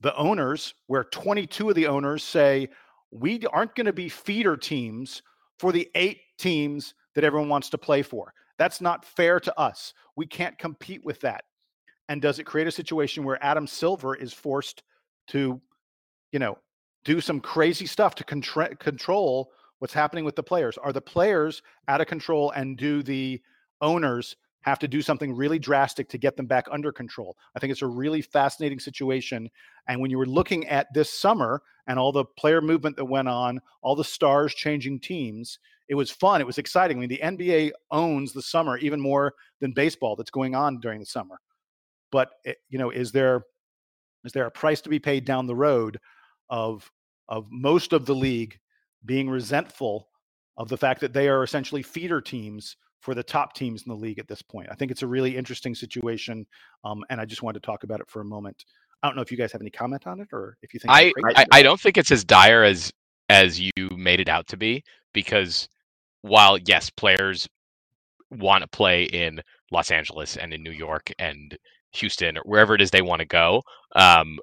[0.00, 2.68] the owners, where 22 of the owners say,
[3.10, 5.22] we aren't going to be feeder teams
[5.58, 8.32] for the eight teams that everyone wants to play for?
[8.58, 9.94] That's not fair to us.
[10.16, 11.44] We can't compete with that.
[12.08, 14.82] And does it create a situation where Adam Silver is forced
[15.28, 15.60] to,
[16.32, 16.58] you know,
[17.04, 20.78] do some crazy stuff to contra- control what's happening with the players.
[20.78, 23.40] Are the players out of control and do the
[23.80, 24.36] owners
[24.66, 27.36] have to do something really drastic to get them back under control?
[27.54, 29.48] I think it's a really fascinating situation.
[29.88, 33.28] And when you were looking at this summer and all the player movement that went
[33.28, 35.58] on, all the stars changing teams,
[35.88, 36.40] it was fun.
[36.40, 36.96] It was exciting.
[36.96, 40.98] I mean, the NBA owns the summer even more than baseball that's going on during
[41.00, 41.38] the summer.
[42.10, 43.44] But it, eh, you know, is there
[44.24, 45.98] is there a price to be paid down the road
[46.50, 46.90] of
[47.28, 48.58] of most of the league
[49.04, 50.08] being resentful
[50.56, 52.76] of the fact that they are essentially feeder teams
[53.06, 54.66] for the top teams in the league at this point.
[54.68, 56.44] I think it's a really interesting situation,
[56.84, 58.64] um, and I just wanted to talk about it for a moment.
[59.00, 60.92] I don't know if you guys have any comment on it, or if you think
[60.92, 62.92] I I, I don't think it's as dire as
[63.28, 64.82] as you made it out to be,
[65.14, 65.68] because
[66.22, 67.46] while yes, players
[68.32, 69.40] want to play in
[69.70, 71.56] Los Angeles and in New York and
[71.92, 73.62] Houston or wherever it is they want to go,
[73.94, 74.36] um,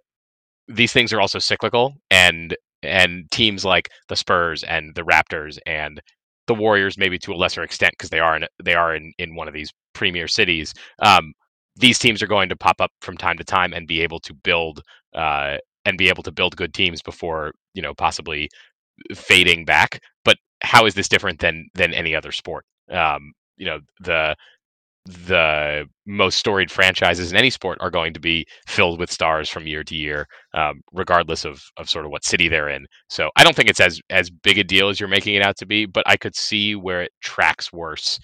[0.69, 5.99] these things are also cyclical, and and teams like the Spurs and the Raptors and
[6.47, 9.35] the Warriors, maybe to a lesser extent, because they are in they are in, in
[9.35, 10.73] one of these premier cities.
[10.99, 11.33] Um,
[11.75, 14.33] these teams are going to pop up from time to time and be able to
[14.33, 14.81] build
[15.15, 18.49] uh, and be able to build good teams before you know possibly
[19.13, 19.99] fading back.
[20.25, 22.65] But how is this different than than any other sport?
[22.89, 24.35] Um, you know the
[25.05, 29.67] the most storied franchises in any sport are going to be filled with stars from
[29.67, 32.85] year to year, um, regardless of of sort of what city they're in.
[33.09, 35.57] So I don't think it's as as big a deal as you're making it out
[35.57, 38.19] to be, but I could see where it tracks worse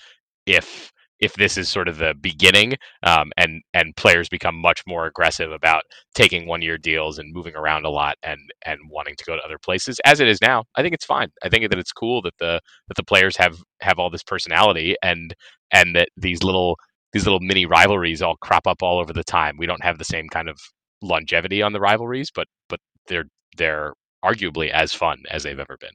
[0.45, 5.05] if if this is sort of the beginning um, and and players become much more
[5.05, 5.83] aggressive about
[6.15, 9.41] taking one year deals and moving around a lot and and wanting to go to
[9.43, 11.29] other places as it is now i think it's fine.
[11.43, 14.95] I think that it's cool that the that the players have have all this personality
[15.01, 15.33] and
[15.71, 16.77] and that these little
[17.13, 19.57] these little mini rivalries all crop up all over the time.
[19.57, 20.59] We don't have the same kind of
[21.01, 23.25] longevity on the rivalries but but they're
[23.57, 23.93] they're
[24.23, 25.93] arguably as fun as they've ever been.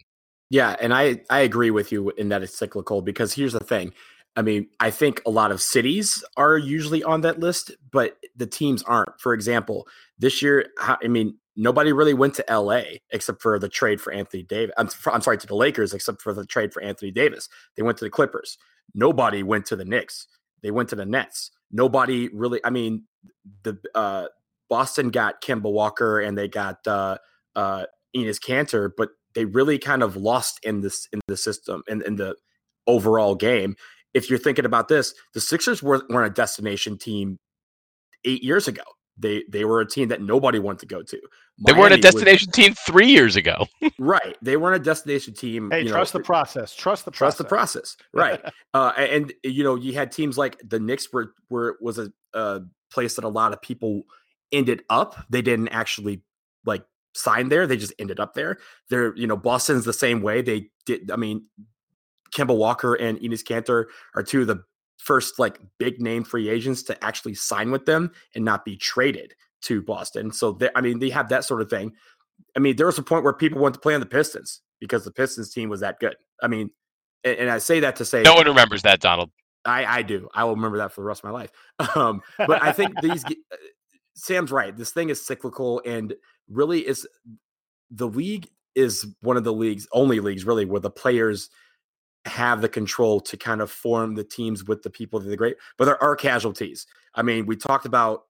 [0.50, 3.92] Yeah, and I I agree with you in that it's cyclical because here's the thing.
[4.36, 8.46] I mean, I think a lot of cities are usually on that list, but the
[8.46, 9.20] teams aren't.
[9.20, 9.86] For example,
[10.18, 14.42] this year, I mean, nobody really went to LA except for the trade for Anthony
[14.42, 14.74] Davis.
[14.76, 17.48] I'm, I'm sorry, to the Lakers except for the trade for Anthony Davis.
[17.76, 18.58] They went to the Clippers.
[18.92, 20.26] Nobody went to the Knicks.
[20.62, 21.50] They went to the Nets.
[21.70, 22.60] Nobody really.
[22.64, 23.04] I mean,
[23.62, 24.26] the uh,
[24.68, 27.18] Boston got Kemba Walker and they got uh,
[27.54, 27.84] uh,
[28.16, 32.16] Enes Kanter, but they really kind of lost in this in the system in, in
[32.16, 32.34] the
[32.86, 33.76] overall game
[34.14, 37.38] if you're thinking about this, the Sixers weren't, weren't a destination team
[38.24, 38.82] eight years ago.
[39.16, 41.20] They they were a team that nobody wanted to go to.
[41.58, 43.66] Miami they weren't a destination was, team three years ago.
[43.98, 44.36] right.
[44.42, 45.70] They weren't a destination team.
[45.70, 46.74] Hey, trust know, the process.
[46.74, 47.96] Trust the trust the process.
[48.12, 48.40] Right.
[48.74, 52.62] uh, and you know, you had teams like the Knicks were were was a, a
[52.90, 54.02] place that a lot of people
[54.50, 55.16] ended up.
[55.30, 56.22] They didn't actually
[56.64, 56.84] like
[57.14, 57.68] sign there.
[57.68, 58.58] They just ended up there.
[58.90, 60.42] They're, you know, Boston's the same way.
[60.42, 61.10] They did.
[61.12, 61.46] I mean,
[62.34, 64.62] Kemba Walker and Enes Kanter are two of the
[64.98, 69.34] first like big name free agents to actually sign with them and not be traded
[69.62, 70.30] to Boston.
[70.32, 71.92] So I mean, they have that sort of thing.
[72.56, 75.04] I mean, there was a point where people wanted to play on the Pistons because
[75.04, 76.16] the Pistons team was that good.
[76.42, 76.70] I mean,
[77.22, 79.30] and, and I say that to say no one remembers that, Donald.
[79.64, 80.28] I, I do.
[80.34, 81.50] I will remember that for the rest of my life.
[81.96, 83.30] Um, but I think these uh,
[84.14, 84.76] Sam's right.
[84.76, 86.14] This thing is cyclical and
[86.48, 87.06] really is
[87.90, 91.50] the league is one of the leagues, only leagues really, where the players
[92.26, 95.56] have the control to kind of form the teams with the people that are great.
[95.76, 96.86] But there are casualties.
[97.14, 98.24] I mean, we talked about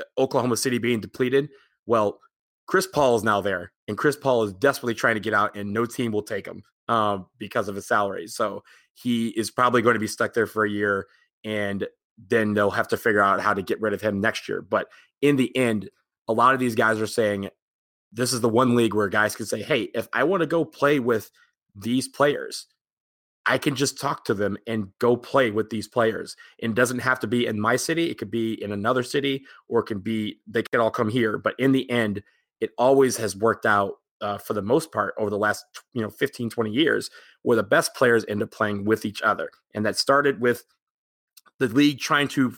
[0.00, 1.48] uh, Oklahoma City being depleted.
[1.86, 2.20] Well,
[2.66, 5.72] Chris Paul is now there, and Chris Paul is desperately trying to get out, and
[5.72, 8.26] no team will take him um, because of his salary.
[8.26, 8.62] So
[8.94, 11.06] he is probably going to be stuck there for a year,
[11.44, 11.86] and
[12.28, 14.62] then they'll have to figure out how to get rid of him next year.
[14.62, 14.88] But
[15.20, 15.90] in the end,
[16.28, 17.50] a lot of these guys are saying
[18.12, 20.64] this is the one league where guys can say, "Hey, if I want to go
[20.64, 21.30] play with
[21.74, 22.66] these players."
[23.46, 26.36] I can just talk to them and go play with these players.
[26.62, 28.10] And doesn't have to be in my city.
[28.10, 31.36] It could be in another city or it can be, they could all come here.
[31.38, 32.22] But in the end,
[32.60, 36.08] it always has worked out uh, for the most part over the last, you know,
[36.08, 37.10] 15, 20 years
[37.42, 39.50] where the best players end up playing with each other.
[39.74, 40.64] And that started with
[41.58, 42.54] the league trying to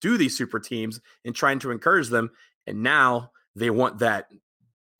[0.00, 2.30] do these super teams and trying to encourage them.
[2.66, 4.26] And now they want that,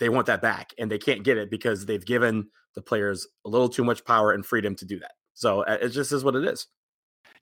[0.01, 3.49] they want that back and they can't get it because they've given the players a
[3.49, 5.13] little too much power and freedom to do that.
[5.39, 6.67] So uh, it just is what it is.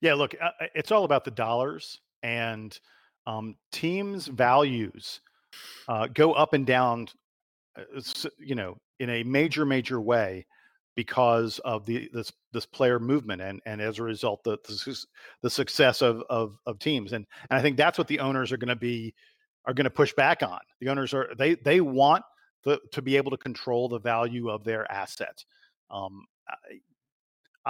[0.02, 2.78] Yeah, look, uh, uh, it's all about the dollars and
[3.26, 5.22] um, teams' values
[5.88, 7.08] uh, go up and down,
[8.38, 10.44] you know, in a major, major way
[10.94, 15.04] because of the this this player movement and and as a result the the,
[15.42, 18.56] the success of, of of teams and and I think that's what the owners are
[18.56, 19.14] going to be
[19.66, 20.60] are going to push back on.
[20.80, 22.24] The owners are they they want
[22.64, 25.44] the, to be able to control the value of their assets.
[25.90, 26.24] Um,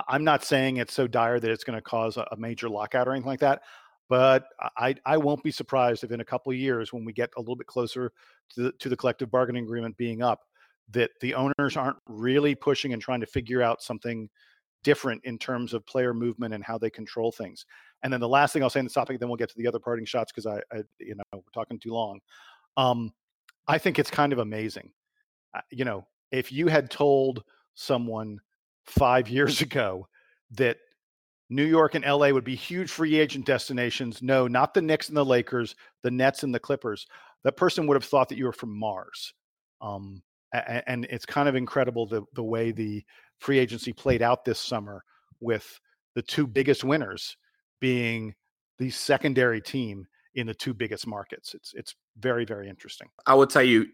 [0.09, 3.12] I'm not saying it's so dire that it's going to cause a, major lockout or
[3.12, 3.62] anything like that,
[4.09, 4.44] but
[4.76, 7.40] I, I won't be surprised if in a couple of years, when we get a
[7.40, 8.12] little bit closer
[8.55, 10.40] to the, to the collective bargaining agreement being up,
[10.90, 14.28] that the owners aren't really pushing and trying to figure out something
[14.84, 17.66] different in terms of player movement and how they control things.
[18.03, 19.66] And then the last thing I'll say in this topic, then we'll get to the
[19.66, 22.20] other parting shots because I, I, you know, we're talking too long.
[22.76, 23.12] Um,
[23.66, 24.92] I think it's kind of amazing.
[25.55, 27.42] Uh, you know, if you had told
[27.74, 28.38] someone
[28.87, 30.09] five years ago
[30.53, 30.78] that
[31.49, 34.22] New York and LA would be huge free agent destinations.
[34.22, 37.07] No, not the Knicks and the Lakers, the Nets and the Clippers.
[37.45, 39.32] That person would have thought that you were from Mars.
[39.80, 40.22] Um,
[40.53, 43.05] and, and it's kind of incredible the, the way the
[43.39, 45.05] free agency played out this summer
[45.41, 45.80] with
[46.14, 47.37] the two biggest winners
[47.80, 48.34] being
[48.78, 51.55] the secondary team in the two biggest markets.
[51.55, 53.09] It's it's very very interesting.
[53.26, 53.87] I will tell you,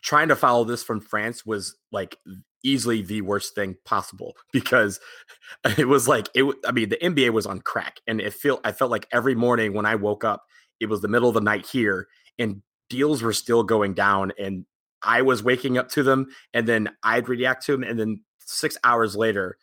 [0.00, 2.16] trying to follow this from France was like
[2.62, 5.00] easily the worst thing possible because
[5.78, 8.72] it was like it I mean the NBA was on crack and it felt I
[8.72, 10.44] felt like every morning when I woke up
[10.80, 12.08] it was the middle of the night here
[12.38, 14.66] and deals were still going down and
[15.02, 18.76] I was waking up to them and then I'd react to them and then 6
[18.84, 19.56] hours later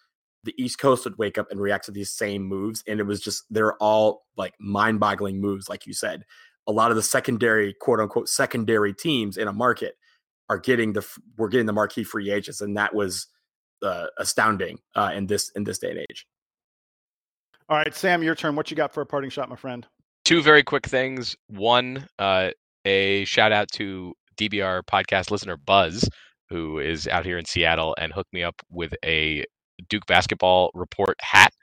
[0.43, 3.19] the East Coast would wake up and react to these same moves and it was
[3.21, 6.23] just they're all like mind-boggling moves like you said.
[6.67, 9.95] A lot of the secondary quote unquote secondary teams in a market
[10.49, 11.05] are getting the
[11.37, 13.27] we're getting the marquee free agents, and that was
[13.83, 16.27] uh, astounding uh, in this in this day and age.
[17.69, 18.55] All right, Sam, your turn.
[18.55, 19.85] What you got for a parting shot, my friend?
[20.25, 21.35] Two very quick things.
[21.47, 22.49] One, uh,
[22.85, 26.07] a shout out to DBR podcast listener Buzz,
[26.49, 29.45] who is out here in Seattle and hooked me up with a
[29.87, 31.53] Duke basketball report hat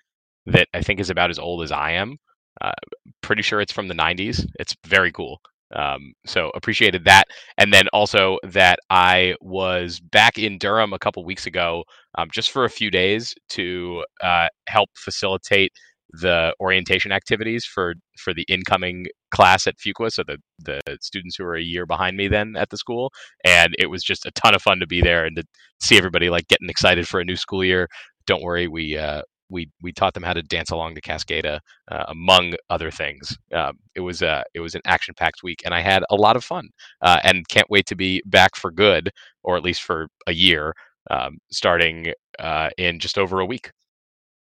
[0.47, 2.19] that I think is about as old as I am.
[2.61, 2.73] Uh,
[3.21, 4.47] pretty sure it's from the 90s.
[4.59, 5.41] It's very cool.
[5.75, 7.25] Um, so appreciated that,
[7.59, 11.85] and then also that I was back in Durham a couple weeks ago,
[12.17, 15.73] um, just for a few days to uh, help facilitate
[16.11, 21.45] the orientation activities for for the incoming class at Fuqua, so the the students who
[21.45, 23.11] are a year behind me then at the school,
[23.45, 25.45] and it was just a ton of fun to be there and to
[25.81, 27.89] see everybody like getting excited for a new school year.
[28.27, 32.05] Don't worry, we uh, we we taught them how to dance along to Cascada, uh,
[32.09, 33.37] among other things.
[33.53, 36.37] Um, it was uh, it was an action packed week, and I had a lot
[36.37, 36.69] of fun,
[37.03, 39.11] uh, and can't wait to be back for good,
[39.43, 40.75] or at least for a year,
[41.11, 43.71] um, starting uh, in just over a week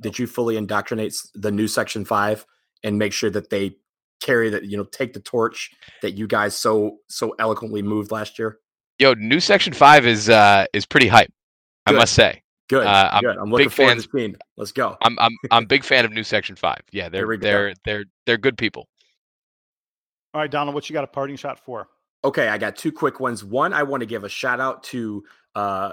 [0.02, 2.44] did you fully indoctrinate the new Section Five
[2.84, 3.76] and make sure that they
[4.20, 5.70] carry that you know take the torch
[6.02, 8.58] that you guys so so eloquently moved last year?
[8.98, 11.32] Yo, new Section Five is uh is pretty hype.
[11.86, 11.96] Good.
[11.96, 12.41] I must say.
[12.72, 12.86] Good.
[12.86, 13.36] Uh, I'm good.
[13.36, 14.96] I'm looking big forward fan, to Let's go.
[15.02, 16.80] I'm I'm I'm big fan of new Section Five.
[16.90, 18.88] Yeah, they're they're they're they're good people.
[20.32, 21.88] All right, Donald, what you got a parting shot for?
[22.24, 23.44] Okay, I got two quick ones.
[23.44, 25.22] One, I want to give a shout out to
[25.54, 25.92] uh,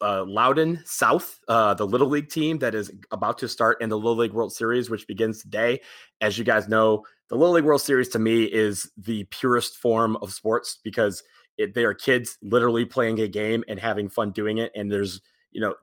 [0.00, 3.96] uh, Loudoun South, uh, the Little League team that is about to start in the
[3.96, 5.80] Little League World Series, which begins today.
[6.20, 10.16] As you guys know, the Little League World Series to me is the purest form
[10.22, 11.24] of sports because
[11.56, 14.70] it, they are kids literally playing a game and having fun doing it.
[14.76, 15.20] And there's,
[15.50, 15.74] you know,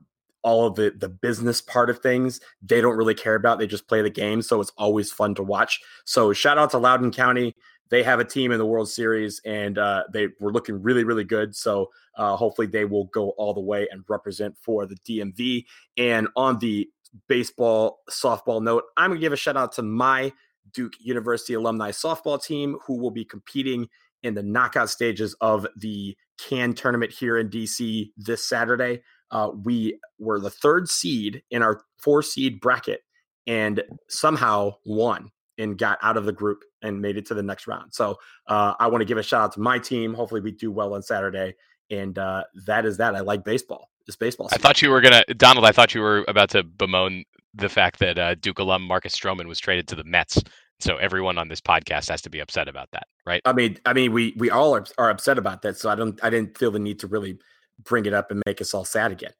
[0.43, 3.59] all of the the business part of things they don't really care about.
[3.59, 5.79] They just play the game, so it's always fun to watch.
[6.05, 7.55] So shout out to Loudoun County
[7.89, 11.23] they have a team in the World Series and uh, they were looking really, really
[11.23, 11.55] good.
[11.55, 15.65] So uh, hopefully they will go all the way and represent for the DMV.
[15.97, 16.89] And on the
[17.27, 20.33] baseball, softball note, I'm going to give a shout out to my
[20.73, 23.87] Duke University alumni softball team who will be competing
[24.23, 29.03] in the knockout stages of the CAN tournament here in DC this Saturday.
[29.35, 33.01] Uh, we were the third seed in our four seed bracket
[33.47, 37.67] and somehow won and got out of the group and made it to the next
[37.67, 37.93] round.
[37.93, 38.17] So
[38.47, 40.13] uh, I want to give a shout out to my team.
[40.13, 41.53] Hopefully, we do well on Saturday.
[41.91, 43.13] And uh, that is that.
[43.13, 43.89] I like baseball.
[44.07, 44.47] It's baseball.
[44.47, 44.61] Season.
[44.61, 45.65] I thought you were gonna, Donald.
[45.65, 49.47] I thought you were about to bemoan the fact that uh, Duke alum Marcus Stroman
[49.47, 50.41] was traded to the Mets.
[50.79, 53.41] So everyone on this podcast has to be upset about that, right?
[53.43, 55.77] I mean, I mean, we we all are, are upset about that.
[55.77, 57.37] So I don't, I didn't feel the need to really
[57.83, 59.31] bring it up and make us all sad again.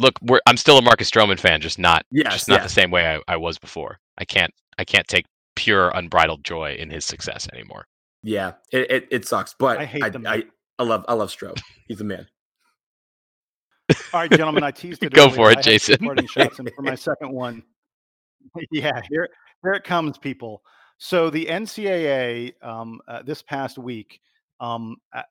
[0.00, 2.64] Look, I'm still a Marcus Stroman fan, just not, yes, just not yes.
[2.64, 3.98] the same way I, I was before.
[4.16, 5.26] I can't, I can't take
[5.56, 7.86] pure unbridled joy in his success anymore.
[8.22, 10.42] Yeah, it, it, it sucks, but I hate I, I,
[10.78, 11.58] I love I love Stroh.
[11.86, 12.26] He's a man.
[14.12, 15.12] All right, gentlemen, I teased it.
[15.12, 15.36] Go earlier.
[15.36, 15.98] for it, Jason.
[16.26, 17.62] shots, and for my second one,
[18.70, 19.28] yeah, here
[19.62, 20.62] here it comes, people.
[20.98, 24.20] So the NCAA um, uh, this past week
[24.60, 25.22] um, uh,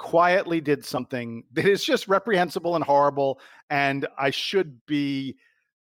[0.00, 3.38] quietly did something that is just reprehensible and horrible,
[3.68, 5.36] and I should be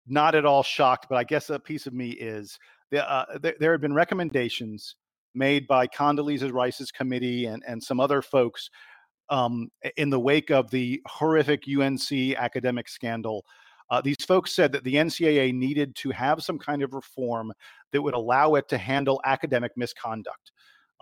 [0.06, 2.58] not at all shocked, but I guess a piece of me is
[2.96, 4.94] uh, there, there had been recommendations
[5.34, 8.70] made by Condoleezza Rice's committee and, and some other folks
[9.30, 13.44] um, in the wake of the horrific UNC academic scandal.
[13.90, 17.52] Uh, these folks said that the NCAA needed to have some kind of reform
[17.92, 20.52] that would allow it to handle academic misconduct,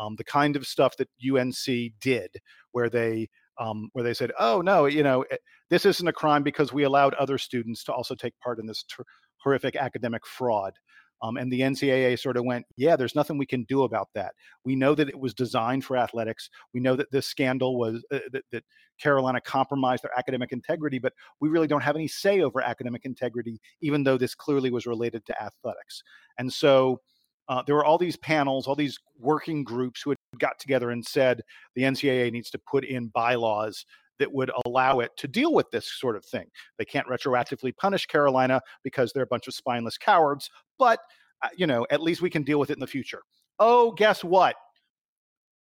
[0.03, 2.31] um, the kind of stuff that UNC did,
[2.73, 3.29] where they
[3.59, 5.37] um, where they said, "Oh no, you know, eh,
[5.71, 8.85] this isn't a crime because we allowed other students to also take part in this
[8.85, 9.05] ter-
[9.39, 10.75] horrific academic fraud."
[11.23, 14.35] Um, and the NCAA sort of went, yeah, there's nothing we can do about that.
[14.65, 16.51] We know that it was designed for athletics.
[16.75, 18.65] We know that this scandal was uh, that, that,
[19.01, 23.61] Carolina compromised their academic integrity, but we really don't have any say over academic integrity,
[23.81, 26.05] even though this clearly was related to athletics.
[26.39, 27.01] And so
[27.49, 31.05] uh, there were all these panels, all these working groups who had got together and
[31.05, 31.43] said
[31.75, 33.85] the NCAA needs to put in bylaws
[34.19, 36.47] that would allow it to deal with this sort of thing.
[36.79, 41.01] They can't retroactively punish Carolina because they're a bunch of spineless cowards, but
[41.43, 43.23] uh, you know, at least we can deal with it in the future.
[43.59, 44.55] Oh, guess what?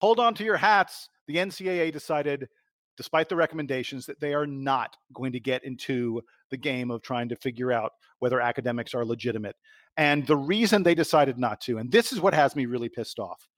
[0.01, 1.09] Hold on to your hats.
[1.27, 2.49] The NCAA decided,
[2.97, 7.29] despite the recommendations, that they are not going to get into the game of trying
[7.31, 9.57] to figure out whether academics are legitimate.
[9.97, 13.19] And the reason they decided not to, and this is what has me really pissed
[13.19, 13.49] off,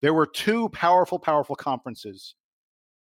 [0.00, 2.34] there were two powerful, powerful conferences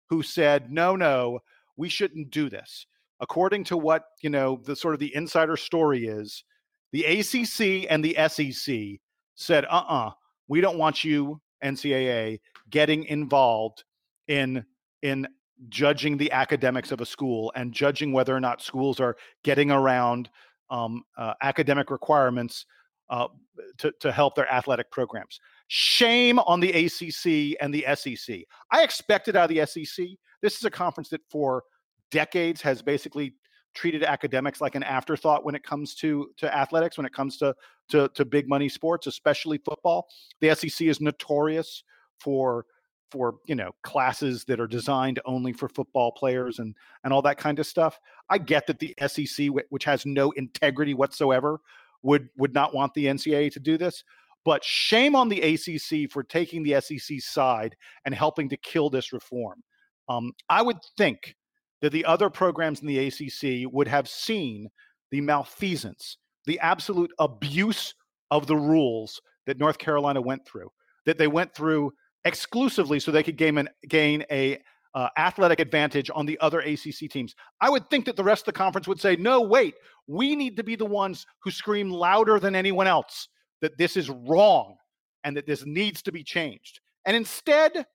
[0.09, 1.41] who said, no, no,
[1.77, 2.87] we shouldn't do this.
[3.21, 6.45] According to what, you know, the sort of the insider story is,
[6.93, 9.01] the ACC and the SEC
[9.35, 10.11] said, uh uh-uh, uh,
[10.49, 13.85] we don't want you, NCAA, getting involved
[14.29, 14.65] in
[15.03, 15.27] in
[15.69, 20.29] judging the academics of a school and judging whether or not schools are getting around
[20.73, 22.67] um, uh, academic requirements
[23.11, 23.29] uh,
[23.77, 25.39] to, to help their athletic programs.
[25.69, 28.41] Shame on the ACC and the SEC.
[28.71, 30.07] I expected out of the SEC.
[30.41, 31.63] This is a conference that for
[32.11, 33.35] decades has basically
[33.75, 37.55] treated academics like an afterthought when it comes to to athletics, when it comes to
[37.91, 40.07] to, to big money sports, especially football.
[40.41, 41.85] The SEC is notorious
[42.19, 42.65] for
[43.13, 47.37] for you know classes that are designed only for football players and and all that
[47.37, 48.01] kind of stuff.
[48.31, 51.61] I get that the SEC, which has no integrity whatsoever,
[52.03, 54.03] would would not want the NCAA to do this.
[54.45, 59.13] But shame on the ACC for taking the SEC side and helping to kill this
[59.13, 59.63] reform.
[60.09, 61.37] Um, I would think
[61.81, 64.69] that the other programs in the ACC would have seen
[65.13, 67.95] the malfeasance, the absolute abuse
[68.33, 70.71] of the rules that North Carolina went through,
[71.07, 71.93] that they went through
[72.25, 74.59] exclusively so they could gain an, gain a
[74.95, 77.35] uh, athletic advantage on the other ACC teams.
[77.61, 79.75] I would think that the rest of the conference would say, no, wait,
[80.07, 83.29] we need to be the ones who scream louder than anyone else
[83.61, 84.77] that this is wrong
[85.25, 86.81] and that this needs to be changed.
[87.07, 87.87] And instead,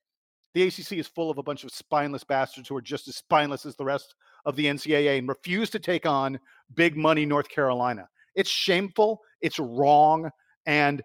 [0.54, 3.64] the ACC is full of a bunch of spineless bastards who are just as spineless
[3.66, 4.14] as the rest
[4.44, 6.38] of the NCAA and refuse to take on
[6.74, 8.08] big money North Carolina.
[8.34, 10.30] It's shameful, it's wrong,
[10.66, 11.02] and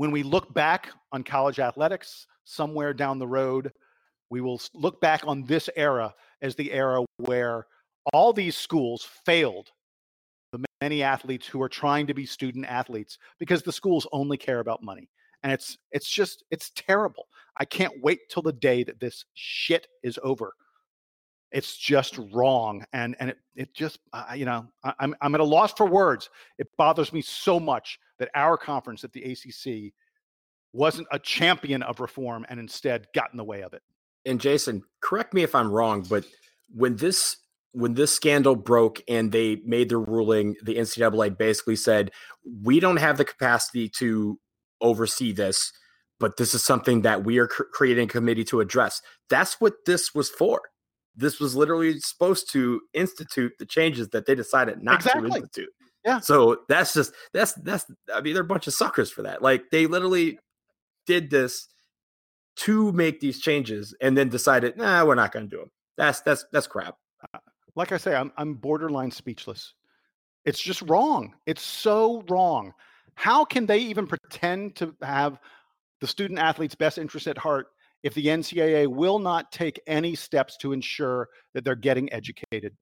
[0.00, 3.70] when we look back on college athletics somewhere down the road,
[4.30, 7.66] we will look back on this era as the era where
[8.14, 9.68] all these schools failed
[10.52, 14.60] the many athletes who are trying to be student athletes because the schools only care
[14.60, 15.10] about money.
[15.42, 17.26] And it's it's just it's terrible.
[17.58, 20.54] I can't wait till the day that this shit is over.
[21.52, 25.42] It's just wrong and and it, it just uh, you know I, I'm, I'm at
[25.42, 26.30] a loss for words.
[26.56, 29.92] It bothers me so much that our conference at the acc
[30.72, 33.82] wasn't a champion of reform and instead got in the way of it
[34.24, 36.24] and jason correct me if i'm wrong but
[36.72, 37.36] when this
[37.72, 42.12] when this scandal broke and they made their ruling the ncaa basically said
[42.62, 44.38] we don't have the capacity to
[44.80, 45.72] oversee this
[46.20, 49.74] but this is something that we are cr- creating a committee to address that's what
[49.86, 50.60] this was for
[51.16, 55.30] this was literally supposed to institute the changes that they decided not exactly.
[55.30, 55.68] to institute.
[56.04, 56.20] Yeah.
[56.20, 59.42] So that's just that's that's I mean they're a bunch of suckers for that.
[59.42, 60.38] Like they literally
[61.06, 61.68] did this
[62.56, 65.70] to make these changes and then decided, nah, we're not going to do them.
[65.96, 66.96] That's that's that's crap.
[67.34, 67.38] Uh,
[67.76, 69.74] like I say, I'm I'm borderline speechless.
[70.44, 71.34] It's just wrong.
[71.46, 72.72] It's so wrong.
[73.14, 75.38] How can they even pretend to have
[76.00, 77.66] the student athlete's best interest at heart
[78.02, 82.74] if the NCAA will not take any steps to ensure that they're getting educated.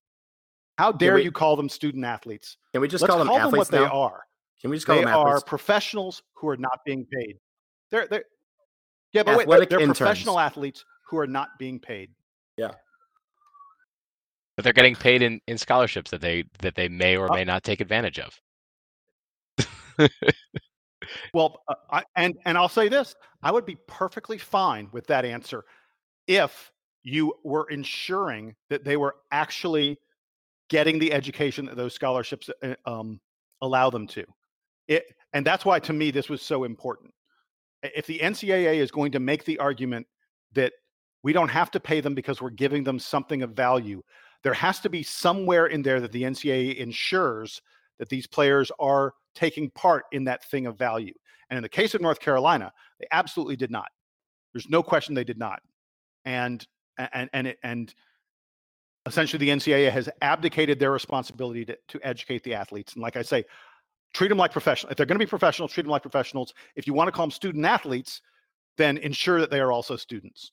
[0.79, 2.57] How dare we, you call them student athletes?
[2.73, 3.93] Can we just Let's call them call athletes them what now?
[3.93, 4.23] they are?
[4.61, 5.27] Can we just call they them athletes?
[5.27, 7.37] They are professionals who are not being paid.
[7.91, 8.25] They're they're
[9.13, 12.11] yeah, but Athletic wait, they're, they're professional athletes who are not being paid.
[12.57, 12.73] Yeah.
[14.57, 17.45] But they're getting paid in, in scholarships that they that they may or uh may
[17.45, 18.41] not take advantage of.
[21.33, 25.25] Well, uh, I, and and I'll say this: I would be perfectly fine with that
[25.25, 25.65] answer
[26.27, 26.71] if
[27.03, 29.99] you were ensuring that they were actually
[30.69, 33.21] getting the education that those scholarships uh, um,
[33.63, 34.25] allow them to.
[34.87, 37.13] It, and that's why, to me, this was so important.
[37.83, 40.07] If the NCAA is going to make the argument
[40.55, 40.73] that
[41.23, 44.03] we don't have to pay them because we're giving them something of value,
[44.43, 47.61] there has to be somewhere in there that the NCAA ensures
[47.99, 51.13] that these players are taking part in that thing of value.
[51.51, 53.89] And in the case of North Carolina, they absolutely did not.
[54.53, 55.61] There's no question they did not.
[56.25, 56.67] And
[56.99, 57.95] and and it, and
[59.09, 62.95] essentially the NCAA has abdicated their responsibility to, to educate the athletes.
[62.95, 63.45] And like I say,
[64.15, 64.93] treat them like professionals.
[64.93, 66.55] If they're going to be professionals, treat them like professionals.
[66.77, 68.23] If you want to call them student athletes,
[68.77, 70.53] then ensure that they are also students.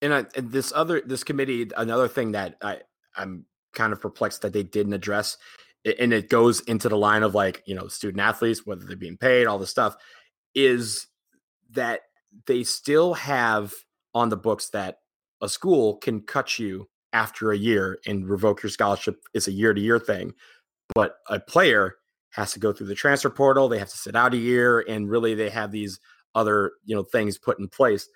[0.00, 2.78] And, I, and this other this committee, another thing that I
[3.16, 3.44] I'm
[3.74, 5.36] kind of perplexed that they didn't address
[5.98, 9.16] and it goes into the line of like you know student athletes whether they're being
[9.16, 9.96] paid all this stuff
[10.54, 11.06] is
[11.70, 12.00] that
[12.46, 13.72] they still have
[14.14, 14.98] on the books that
[15.40, 19.72] a school can cut you after a year and revoke your scholarship is a year
[19.72, 20.32] to year thing
[20.94, 21.96] but a player
[22.30, 25.10] has to go through the transfer portal they have to sit out a year and
[25.10, 26.00] really they have these
[26.34, 28.08] other you know things put in place.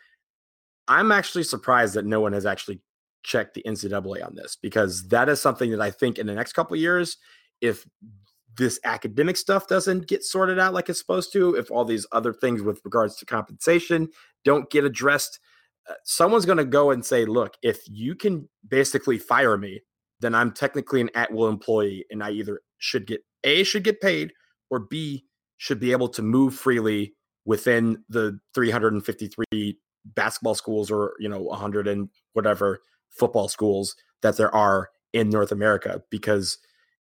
[0.88, 2.80] I'm actually surprised that no one has actually
[3.24, 6.55] checked the ncaa on this because that is something that i think in the next
[6.55, 7.18] couple years
[7.61, 7.86] if
[8.57, 12.32] this academic stuff doesn't get sorted out like it's supposed to, if all these other
[12.32, 14.09] things with regards to compensation
[14.45, 15.38] don't get addressed,
[15.89, 19.80] Uh, someone's going to go and say, look, if you can basically fire me,
[20.20, 24.01] then I'm technically an at will employee and I either should get A, should get
[24.01, 24.33] paid,
[24.70, 25.24] or B,
[25.57, 27.14] should be able to move freely
[27.45, 29.78] within the 353
[30.14, 32.80] basketball schools or, you know, 100 and whatever
[33.11, 36.59] football schools that there are in North America because–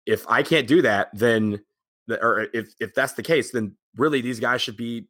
[0.07, 1.61] if I can't do that, then
[2.09, 5.07] or if if that's the case, then really these guys should be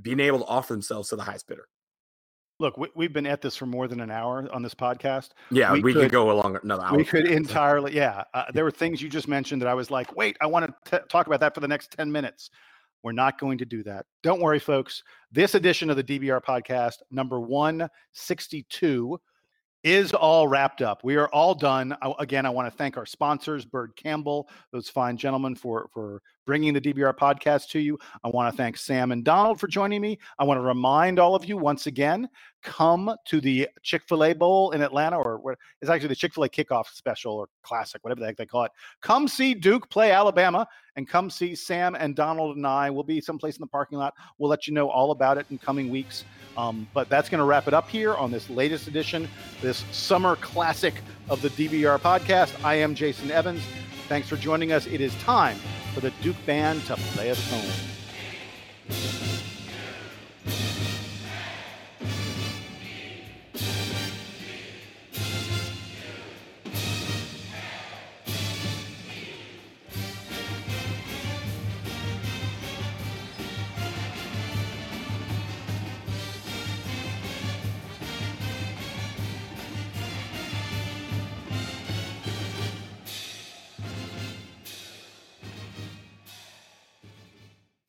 [0.00, 1.68] being able to offer themselves to the highest bidder.
[2.60, 5.30] Look, we, have been at this for more than an hour on this podcast.
[5.50, 6.96] Yeah, we, we could, could, go along another hour.
[6.96, 8.24] We could entirely, yeah.
[8.34, 11.04] Uh, there were things you just mentioned that I was like, wait, I want to
[11.08, 12.50] talk about that for the next 10 minutes.
[13.04, 14.06] We're not going to do that.
[14.24, 15.04] Don't worry, folks.
[15.30, 19.20] This edition of the DBR podcast, number 162,
[19.84, 21.02] is all wrapped up.
[21.04, 21.96] We are all done.
[22.02, 26.22] I, again, I want to thank our sponsors, Byrd Campbell, those fine gentlemen, for for
[26.48, 27.98] bringing the DBR podcast to you.
[28.24, 30.18] I want to thank Sam and Donald for joining me.
[30.38, 32.26] I want to remind all of you once again
[32.62, 36.32] come to the Chick fil A Bowl in Atlanta, or what is actually the Chick
[36.32, 38.72] fil A kickoff special or classic, whatever the heck they call it.
[39.02, 42.88] Come see Duke play Alabama and come see Sam and Donald and I.
[42.88, 44.14] We'll be someplace in the parking lot.
[44.38, 46.24] We'll let you know all about it in coming weeks.
[46.56, 49.28] Um, but that's going to wrap it up here on this latest edition,
[49.60, 50.94] this summer classic
[51.28, 52.54] of the DBR podcast.
[52.64, 53.60] I am Jason Evans.
[54.08, 54.86] Thanks for joining us.
[54.86, 55.58] It is time
[55.94, 59.27] for the Duke Band to play us home.